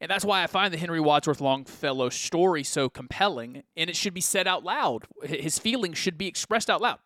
[0.01, 4.15] And that's why I find the Henry Wadsworth Longfellow story so compelling, and it should
[4.15, 5.07] be said out loud.
[5.25, 7.01] His feelings should be expressed out loud.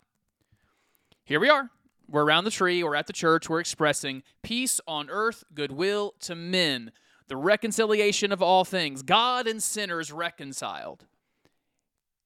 [1.25, 1.71] Here we are.
[2.07, 6.35] We're around the tree, we're at the church, we're expressing peace on earth, goodwill to
[6.35, 6.93] men,
[7.33, 11.07] the reconciliation of all things, God and sinners reconciled.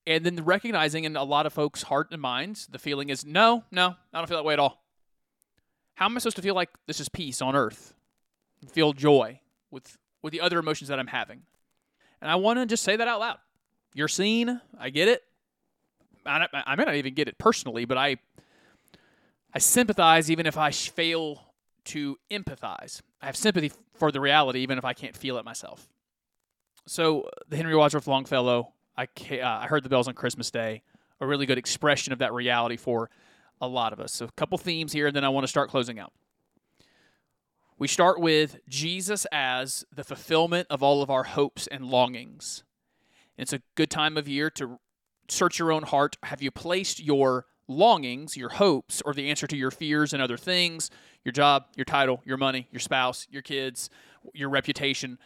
[0.05, 3.63] And then recognizing in a lot of folks' heart and minds, the feeling is no,
[3.71, 4.83] no, I don't feel that way at all.
[5.95, 7.95] How am I supposed to feel like this is peace on earth?
[8.73, 9.39] Feel joy
[9.71, 11.43] with with the other emotions that I'm having.
[12.21, 13.39] And I want to just say that out loud.
[13.95, 14.61] You're seen.
[14.77, 15.23] I get it.
[16.27, 18.17] I, I may not even get it personally, but I
[19.55, 21.46] I sympathize even if I fail
[21.87, 23.01] to empathize.
[23.21, 25.89] I have sympathy for the reality even if I can't feel it myself.
[26.87, 30.83] So the Henry Wadsworth Longfellow, I uh, I heard the bells on Christmas Day,
[31.21, 33.11] a really good expression of that reality for
[33.61, 34.13] a lot of us.
[34.13, 36.13] So a couple themes here, and then I want to start closing out.
[37.79, 42.65] We start with Jesus as the fulfillment of all of our hopes and longings.
[43.37, 44.79] It's a good time of year to
[45.29, 46.17] search your own heart.
[46.23, 50.37] Have you placed your longings, your hopes, or the answer to your fears and other
[50.37, 50.91] things,
[51.25, 53.91] your job, your title, your money, your spouse, your kids,
[54.33, 55.19] your reputation?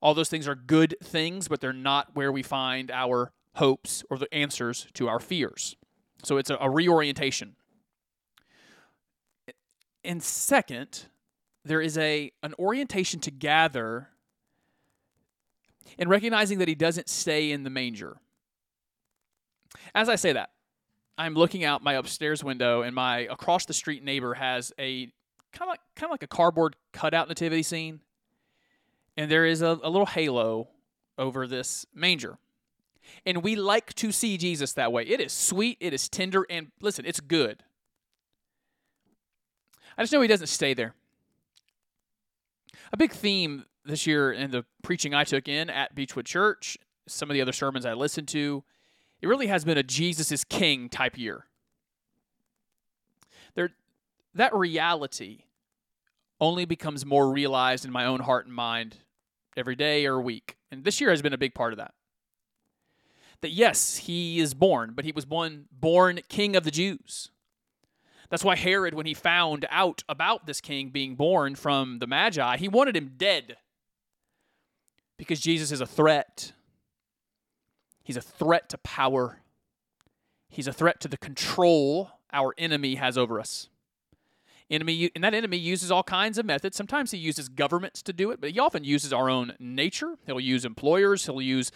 [0.00, 4.18] All those things are good things, but they're not where we find our hopes or
[4.18, 5.76] the answers to our fears.
[6.22, 7.56] So it's a, a reorientation.
[10.04, 11.06] And second,
[11.64, 14.08] there is a an orientation to gather
[15.98, 18.18] in recognizing that he doesn't stay in the manger.
[19.94, 20.50] As I say that,
[21.18, 25.06] I'm looking out my upstairs window and my across the street neighbor has a
[25.52, 28.00] kind of like kind of like a cardboard cutout nativity scene.
[29.16, 30.68] And there is a, a little halo
[31.16, 32.38] over this manger.
[33.24, 35.04] And we like to see Jesus that way.
[35.04, 37.62] It is sweet, it is tender, and listen, it's good.
[39.96, 40.94] I just know he doesn't stay there.
[42.92, 47.30] A big theme this year in the preaching I took in at Beechwood Church, some
[47.30, 48.64] of the other sermons I listened to,
[49.26, 51.46] it really has been a Jesus is King type year.
[53.56, 53.70] There,
[54.34, 55.46] that reality
[56.40, 58.98] only becomes more realized in my own heart and mind
[59.56, 60.58] every day or week.
[60.70, 61.94] And this year has been a big part of that.
[63.40, 67.30] That yes, he is born, but he was born born king of the Jews.
[68.30, 72.58] That's why Herod, when he found out about this king being born from the Magi,
[72.58, 73.56] he wanted him dead.
[75.16, 76.52] Because Jesus is a threat.
[78.06, 79.40] He's a threat to power.
[80.48, 83.68] He's a threat to the control our enemy has over us.
[84.70, 86.76] Enemy, and that enemy uses all kinds of methods.
[86.76, 90.18] Sometimes he uses governments to do it, but he often uses our own nature.
[90.24, 91.26] He'll use employers.
[91.26, 91.72] He'll use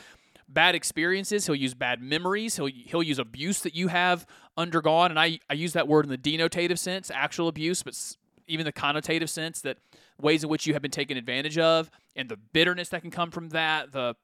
[0.49, 1.47] bad experiences.
[1.47, 2.55] He'll use bad memories.
[2.55, 4.25] He'll he'll use abuse that you have
[4.57, 7.97] undergone, and I I use that word in the denotative sense, actual abuse, but
[8.47, 9.79] even the connotative sense that
[10.21, 13.33] ways in which you have been taken advantage of, and the bitterness that can come
[13.33, 14.15] from that, the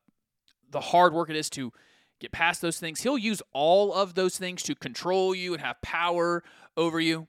[0.70, 1.72] the hard work it is to
[2.20, 3.02] get past those things.
[3.02, 6.42] He'll use all of those things to control you and have power
[6.76, 7.26] over you.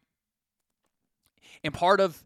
[1.64, 2.24] And part of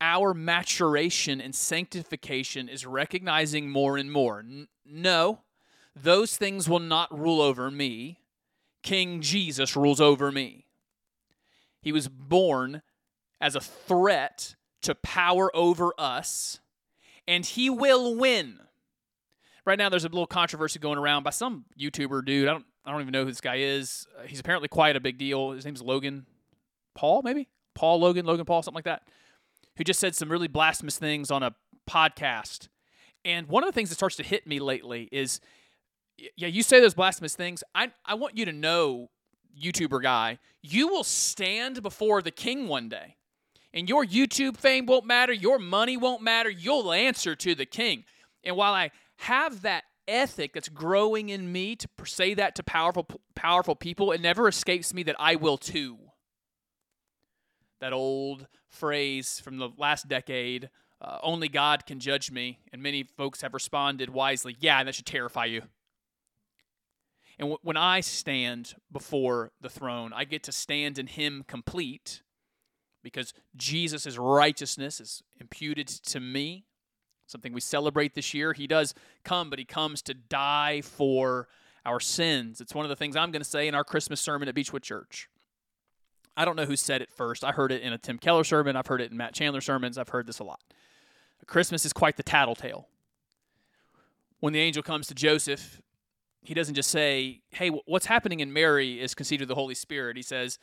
[0.00, 4.40] our maturation and sanctification is recognizing more and more.
[4.40, 5.40] N- no,
[5.94, 8.18] those things will not rule over me.
[8.82, 10.66] King Jesus rules over me.
[11.80, 12.82] He was born
[13.40, 16.60] as a threat to power over us,
[17.26, 18.58] and he will win.
[19.64, 22.48] Right now, there's a little controversy going around by some YouTuber dude.
[22.48, 24.06] I don't, I don't even know who this guy is.
[24.18, 25.52] Uh, he's apparently quite a big deal.
[25.52, 26.26] His name's Logan
[26.94, 29.02] Paul, maybe Paul Logan, Logan Paul, something like that.
[29.76, 31.54] Who just said some really blasphemous things on a
[31.88, 32.68] podcast.
[33.24, 35.40] And one of the things that starts to hit me lately is,
[36.36, 37.62] yeah, you say those blasphemous things.
[37.74, 39.10] I, I want you to know,
[39.60, 43.16] YouTuber guy, you will stand before the king one day.
[43.72, 45.32] And your YouTube fame won't matter.
[45.32, 46.50] Your money won't matter.
[46.50, 48.04] You'll answer to the king.
[48.44, 48.90] And while I
[49.22, 54.20] have that ethic that's growing in me to say that to powerful, powerful people, it
[54.20, 55.98] never escapes me that I will too.
[57.80, 60.70] That old phrase from the last decade
[61.00, 62.60] uh, only God can judge me.
[62.72, 65.62] And many folks have responded wisely, yeah, that should terrify you.
[67.38, 72.22] And w- when I stand before the throne, I get to stand in Him complete
[73.02, 76.66] because Jesus' righteousness is imputed to me.
[77.26, 78.52] Something we celebrate this year.
[78.52, 78.94] He does
[79.24, 81.48] come, but He comes to die for
[81.84, 82.60] our sins.
[82.60, 84.82] It's one of the things I'm going to say in our Christmas sermon at Beechwood
[84.82, 85.28] Church.
[86.36, 87.44] I don't know who said it first.
[87.44, 88.76] I heard it in a Tim Keller sermon.
[88.76, 89.98] I've heard it in Matt Chandler sermons.
[89.98, 90.60] I've heard this a lot.
[91.46, 92.88] Christmas is quite the tattletale.
[94.40, 95.82] When the angel comes to Joseph,
[96.42, 100.16] he doesn't just say, Hey, what's happening in Mary is conceived of the Holy Spirit.
[100.16, 100.58] He says,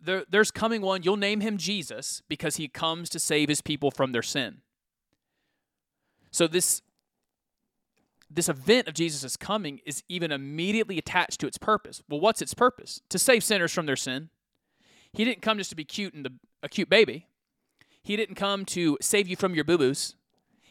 [0.00, 3.90] there, There's coming one, you'll name him Jesus because he comes to save his people
[3.90, 4.62] from their sin.
[6.36, 6.82] So, this,
[8.28, 12.02] this event of Jesus' coming is even immediately attached to its purpose.
[12.10, 13.00] Well, what's its purpose?
[13.08, 14.28] To save sinners from their sin.
[15.14, 17.26] He didn't come just to be cute and the, a cute baby.
[18.02, 20.14] He didn't come to save you from your boo boos.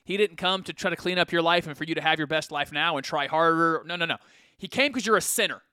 [0.04, 2.20] He didn't come to try to clean up your life and for you to have
[2.20, 3.82] your best life now and try harder.
[3.88, 4.18] No, no, no.
[4.60, 5.64] He came because you're a sinner.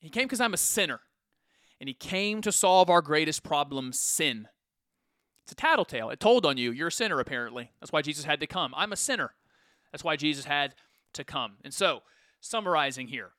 [0.00, 1.00] He came because I'm a sinner.
[1.80, 4.48] And he came to solve our greatest problem sin.
[5.44, 6.08] It's a tattletale.
[6.10, 6.72] It told on you.
[6.72, 7.70] You're a sinner, apparently.
[7.80, 8.72] That's why Jesus had to come.
[8.76, 9.32] I'm a sinner.
[9.92, 10.74] That's why Jesus had
[11.12, 11.56] to come.
[11.62, 12.02] And so,
[12.40, 13.30] summarizing here,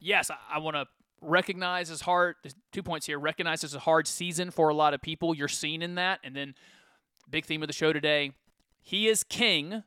[0.00, 0.86] yes, I, I want to
[1.20, 2.36] recognize as hard,
[2.72, 5.34] two points here, recognize as a hard season for a lot of people.
[5.34, 6.20] You're seen in that.
[6.24, 6.54] And then,
[7.28, 8.32] big theme of the show today,
[8.80, 9.84] he is king.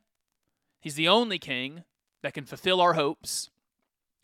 [0.80, 1.82] He's the only king
[2.22, 3.50] that can fulfill our hopes,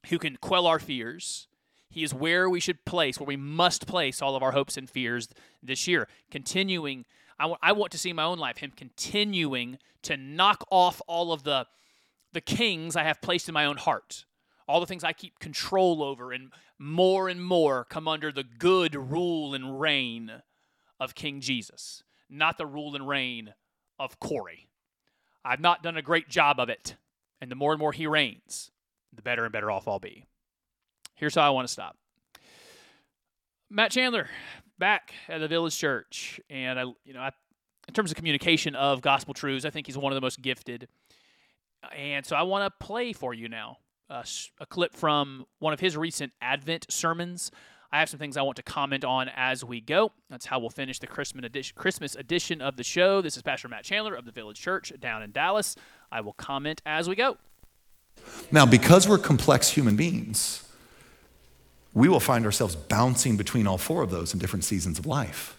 [0.08, 1.48] who can quell our fears.
[1.90, 4.88] He is where we should place, where we must place all of our hopes and
[4.88, 5.28] fears
[5.62, 6.08] this year.
[6.30, 7.04] Continuing,
[7.38, 11.42] I want to see in my own life him continuing to knock off all of
[11.42, 11.66] the
[12.32, 14.24] the kings I have placed in my own heart.
[14.66, 18.94] All the things I keep control over, and more and more come under the good
[18.94, 20.42] rule and reign
[20.98, 23.54] of King Jesus, not the rule and reign
[23.98, 24.68] of Corey.
[25.44, 26.96] I've not done a great job of it.
[27.40, 28.70] And the more and more he reigns,
[29.12, 30.26] the better and better off I'll be.
[31.16, 31.96] Here's how I want to stop.
[33.72, 34.28] Matt Chandler,
[34.78, 37.30] back at the Village Church, and I, you know, I,
[37.88, 40.88] in terms of communication of gospel truths, I think he's one of the most gifted.
[41.96, 43.78] And so I want to play for you now
[44.10, 44.24] uh,
[44.60, 47.50] a clip from one of his recent Advent sermons.
[47.90, 50.12] I have some things I want to comment on as we go.
[50.28, 53.22] That's how we'll finish the Christmas edition, Christmas edition of the show.
[53.22, 55.76] This is Pastor Matt Chandler of the Village Church down in Dallas.
[56.10, 57.38] I will comment as we go.
[58.50, 60.68] Now, because we're complex human beings,
[61.94, 65.56] we will find ourselves bouncing between all four of those in different seasons of life.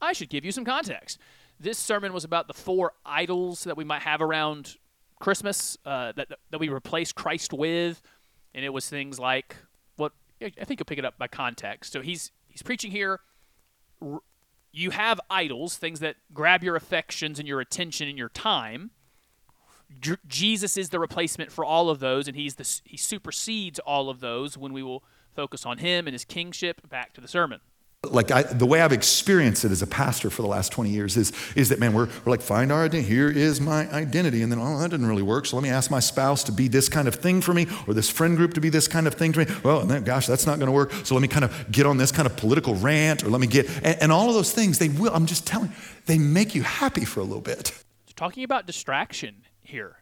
[0.00, 1.18] I should give you some context.
[1.58, 4.76] This sermon was about the four idols that we might have around
[5.20, 8.02] Christmas uh, that that we replace Christ with,
[8.54, 9.56] and it was things like
[9.96, 11.92] what I think you'll pick it up by context.
[11.92, 13.20] So he's he's preaching here.
[14.72, 18.90] You have idols, things that grab your affections and your attention and your time.
[20.00, 24.08] J- Jesus is the replacement for all of those, and he's the he supersedes all
[24.08, 26.88] of those when we will focus on him and his kingship.
[26.88, 27.60] Back to the sermon.
[28.04, 31.16] Like I, the way I've experienced it as a pastor for the last 20 years
[31.16, 33.08] is, is that, man, we're, we're like, find our identity.
[33.08, 34.42] Here is my identity.
[34.42, 35.44] And then, oh, that didn't really work.
[35.46, 37.94] So let me ask my spouse to be this kind of thing for me or
[37.94, 39.46] this friend group to be this kind of thing for me.
[39.64, 40.92] Well, and then, gosh, that's not going to work.
[41.02, 43.48] So let me kind of get on this kind of political rant or let me
[43.48, 45.74] get, and, and all of those things, they will, I'm just telling you,
[46.04, 47.72] they make you happy for a little bit.
[48.14, 49.98] talking about distraction here.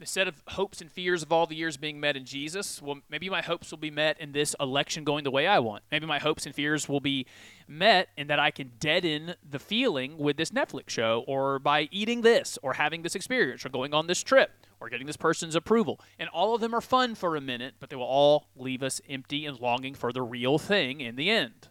[0.00, 2.82] The set of hopes and fears of all the years being met in Jesus.
[2.82, 5.84] Well, maybe my hopes will be met in this election going the way I want.
[5.92, 7.26] Maybe my hopes and fears will be
[7.68, 12.22] met in that I can deaden the feeling with this Netflix show, or by eating
[12.22, 14.50] this, or having this experience, or going on this trip,
[14.80, 16.00] or getting this person's approval.
[16.18, 19.00] And all of them are fun for a minute, but they will all leave us
[19.08, 21.68] empty and longing for the real thing in the end.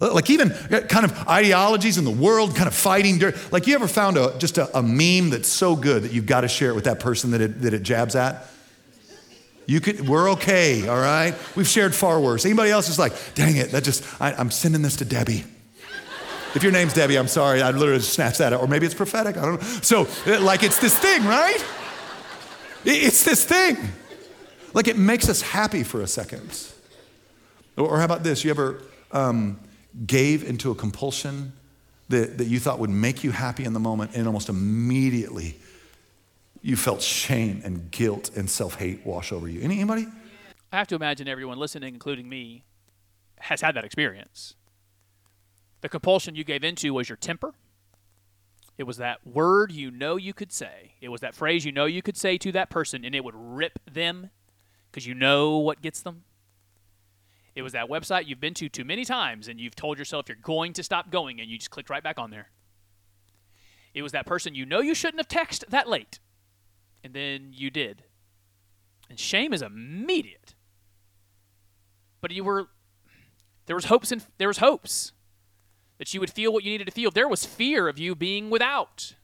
[0.00, 3.20] Like even uh, kind of ideologies in the world, kind of fighting.
[3.50, 6.42] Like you ever found a, just a, a meme that's so good that you've got
[6.42, 8.46] to share it with that person that it, that it jabs at?
[9.66, 11.34] You could, we're okay, all right?
[11.54, 12.46] We've shared far worse.
[12.46, 15.44] Anybody else is like, dang it, that just, I, I'm sending this to Debbie.
[16.54, 18.62] If your name's Debbie, I'm sorry, I literally just snatched that out.
[18.62, 19.68] Or maybe it's prophetic, I don't know.
[19.82, 21.62] So, uh, like, it's this thing, right?
[22.86, 23.76] It's this thing.
[24.72, 26.66] Like, it makes us happy for a second.
[27.76, 28.44] Or, or how about this?
[28.44, 28.82] You ever
[29.12, 29.60] um,
[30.06, 31.52] gave into a compulsion
[32.08, 35.58] that, that you thought would make you happy in the moment, and almost immediately
[36.62, 39.60] you felt shame and guilt and self hate wash over you?
[39.60, 40.06] Anybody?
[40.72, 42.64] I have to imagine everyone listening, including me,
[43.40, 44.54] has had that experience.
[45.80, 47.54] The compulsion you gave into was your temper.
[48.76, 50.94] It was that word you know you could say.
[51.00, 53.34] It was that phrase you know you could say to that person, and it would
[53.36, 54.30] rip them
[54.90, 56.24] because you know what gets them.
[57.58, 60.36] It was that website you've been to too many times, and you've told yourself you're
[60.40, 62.50] going to stop going, and you just clicked right back on there.
[63.94, 66.20] It was that person you know you shouldn't have texted that late,
[67.02, 68.04] and then you did.
[69.10, 70.54] And shame is immediate.
[72.20, 72.68] But you were
[73.66, 75.12] there was hopes and there was hopes
[75.98, 77.10] that you would feel what you needed to feel.
[77.10, 79.16] There was fear of you being without.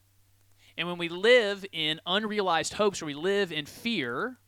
[0.76, 4.38] And when we live in unrealized hopes or we live in fear,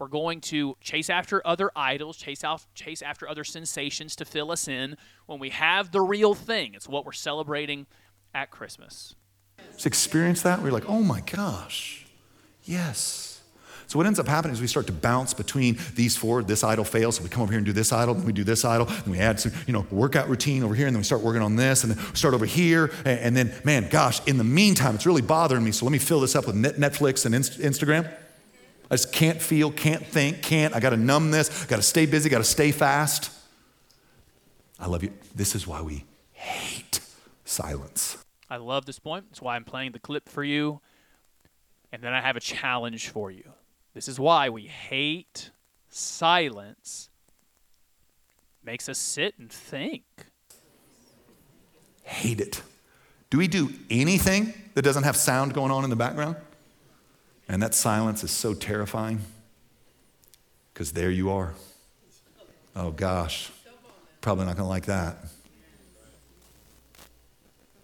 [0.00, 4.50] we're going to chase after other idols, chase out chase after other sensations to fill
[4.50, 4.96] us in
[5.26, 6.74] when we have the real thing.
[6.74, 7.86] It's what we're celebrating
[8.34, 9.14] at Christmas.
[9.72, 12.06] Just experience that you're like, oh my gosh,
[12.64, 13.42] yes.
[13.88, 16.44] So what ends up happening is we start to bounce between these four.
[16.44, 18.44] This idol fails, so we come over here and do this idol, then we do
[18.44, 21.04] this idol, then we add some, you know, workout routine over here, and then we
[21.04, 24.38] start working on this, and then we start over here, and then, man, gosh, in
[24.38, 25.72] the meantime, it's really bothering me.
[25.72, 28.08] So let me fill this up with Netflix and Instagram.
[28.90, 30.74] I just can't feel, can't think, can't.
[30.74, 31.66] I got to numb this.
[31.66, 32.28] Got to stay busy.
[32.28, 33.30] Got to stay fast.
[34.80, 35.12] I love you.
[35.34, 37.00] This is why we hate
[37.44, 38.18] silence.
[38.48, 39.26] I love this point.
[39.28, 40.80] That's why I'm playing the clip for you.
[41.92, 43.52] And then I have a challenge for you.
[43.94, 45.50] This is why we hate
[45.88, 47.10] silence.
[48.64, 50.04] Makes us sit and think.
[52.02, 52.62] Hate it.
[53.30, 56.36] Do we do anything that doesn't have sound going on in the background?
[57.50, 59.22] And that silence is so terrifying
[60.72, 61.54] because there you are.
[62.76, 63.50] Oh gosh,
[64.20, 65.16] probably not going to like that.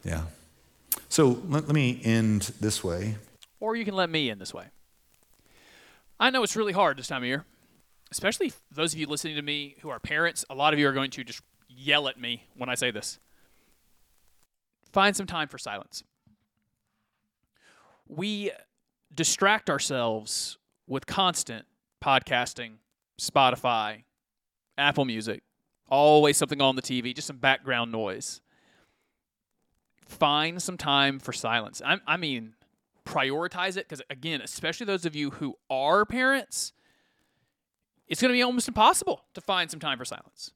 [0.05, 0.23] Yeah.
[1.09, 3.17] So let, let me end this way.
[3.59, 4.67] Or you can let me end this way.
[6.21, 7.45] I know it's really hard this time of year,
[8.12, 10.45] especially those of you listening to me who are parents.
[10.49, 13.19] A lot of you are going to just yell at me when I say this.
[14.93, 16.05] Find some time for silence.
[18.07, 18.53] We
[19.17, 21.67] distract ourselves with constant
[22.05, 22.73] podcasting,
[23.21, 24.05] Spotify,
[24.79, 25.43] Apple Music,
[25.89, 28.41] always something on the TV, just some background noise.
[30.07, 31.83] Find some time for silence.
[31.85, 32.55] I, I mean,
[33.05, 36.73] prioritize it because, again, especially those of you who are parents,
[38.07, 40.53] it's going to be almost impossible to find some time for silence.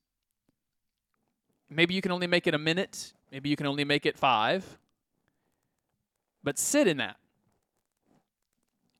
[1.68, 4.78] Maybe you can only make it a minute, maybe you can only make it five,
[6.42, 7.16] but sit in that.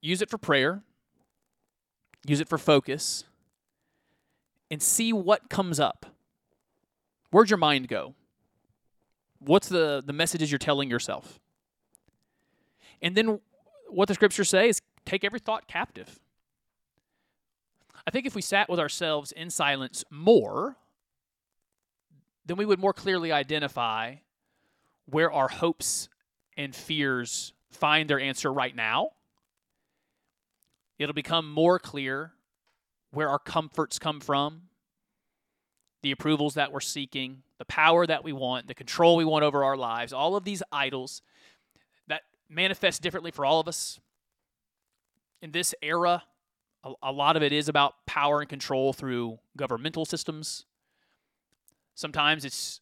[0.01, 0.83] Use it for prayer,
[2.27, 3.25] use it for focus,
[4.71, 6.07] and see what comes up.
[7.31, 8.15] Where'd your mind go?
[9.39, 11.39] What's the, the messages you're telling yourself?
[13.03, 13.41] And then
[13.89, 16.21] what the scriptures say is take every thought captive.
[18.07, 20.77] I think if we sat with ourselves in silence more,
[22.47, 24.17] then we would more clearly identify
[25.07, 26.09] where our hopes
[26.57, 29.11] and fears find their answer right now.
[31.01, 32.33] It'll become more clear
[33.11, 34.65] where our comforts come from,
[36.03, 39.65] the approvals that we're seeking, the power that we want, the control we want over
[39.65, 41.23] our lives, all of these idols
[42.07, 43.99] that manifest differently for all of us.
[45.41, 46.23] In this era,
[47.03, 50.67] a, lot of it is about power and control through governmental systems.
[51.95, 52.81] Sometimes it's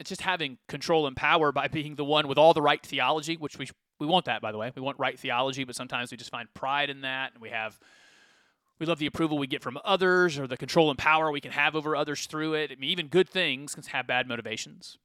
[0.00, 3.36] it's just having control and power by being the one with all the right theology,
[3.36, 4.70] which we we want that by the way.
[4.74, 7.78] We want right theology, but sometimes we just find pride in that and we have
[8.78, 11.52] we love the approval we get from others or the control and power we can
[11.52, 12.72] have over others through it.
[12.72, 14.98] I mean, even good things can have bad motivations.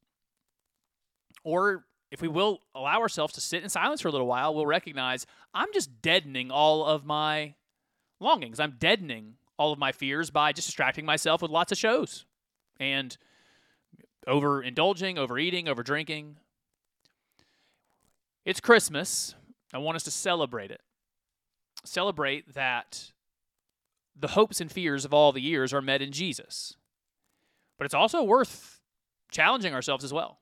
[1.44, 4.66] Or if we will allow ourselves to sit in silence for a little while, we'll
[4.66, 7.54] recognize I'm just deadening all of my
[8.20, 8.60] longings.
[8.60, 12.26] I'm deadening all of my fears by just distracting myself with lots of shows
[12.80, 13.16] and
[14.28, 16.36] overindulging, overeating, overdrinking.
[18.50, 19.36] It's Christmas.
[19.76, 20.82] I want us to celebrate it.
[21.86, 23.12] Celebrate that
[24.20, 26.76] the hopes and fears of all the years are met in Jesus.
[27.78, 28.82] But it's also worth
[29.30, 30.40] challenging ourselves as well.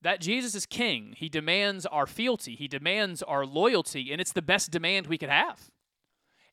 [0.00, 1.14] That Jesus is king.
[1.16, 5.30] He demands our fealty, he demands our loyalty, and it's the best demand we could
[5.30, 5.72] have.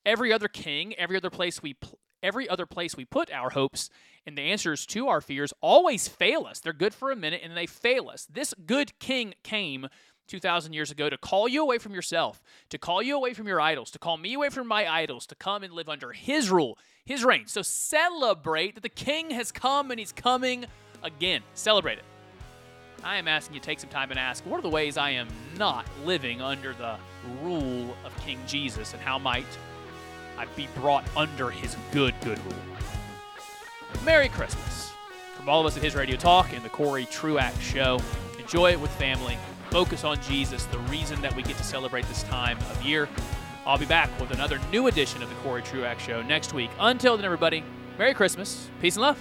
[0.04, 1.76] Every other king, every other place we
[2.24, 3.90] every other place we put our hopes
[4.26, 6.60] and the answers to our fears always fail us.
[6.60, 8.28] They're good for a minute and they fail us.
[8.32, 9.88] This good king came
[10.28, 13.60] 2,000 years ago to call you away from yourself, to call you away from your
[13.60, 16.78] idols, to call me away from my idols, to come and live under his rule,
[17.04, 17.48] his reign.
[17.48, 20.66] So celebrate that the king has come and he's coming
[21.04, 21.42] again.
[21.54, 22.06] Celebrate it.
[23.04, 25.10] I am asking you to take some time and ask, what are the ways I
[25.10, 26.98] am not living under the
[27.42, 29.44] rule of King Jesus, and how might
[30.56, 32.56] be brought under his good, good rule?
[34.06, 34.92] Merry Christmas.
[35.36, 38.00] From all of us at His Radio Talk and the Corey Truax Show,
[38.40, 39.38] enjoy it with family.
[39.70, 43.08] Focus on Jesus, the reason that we get to celebrate this time of year.
[43.66, 46.70] I'll be back with another new edition of the Corey Truax Show next week.
[46.80, 47.64] Until then, everybody,
[47.98, 49.18] Merry Christmas, peace and love.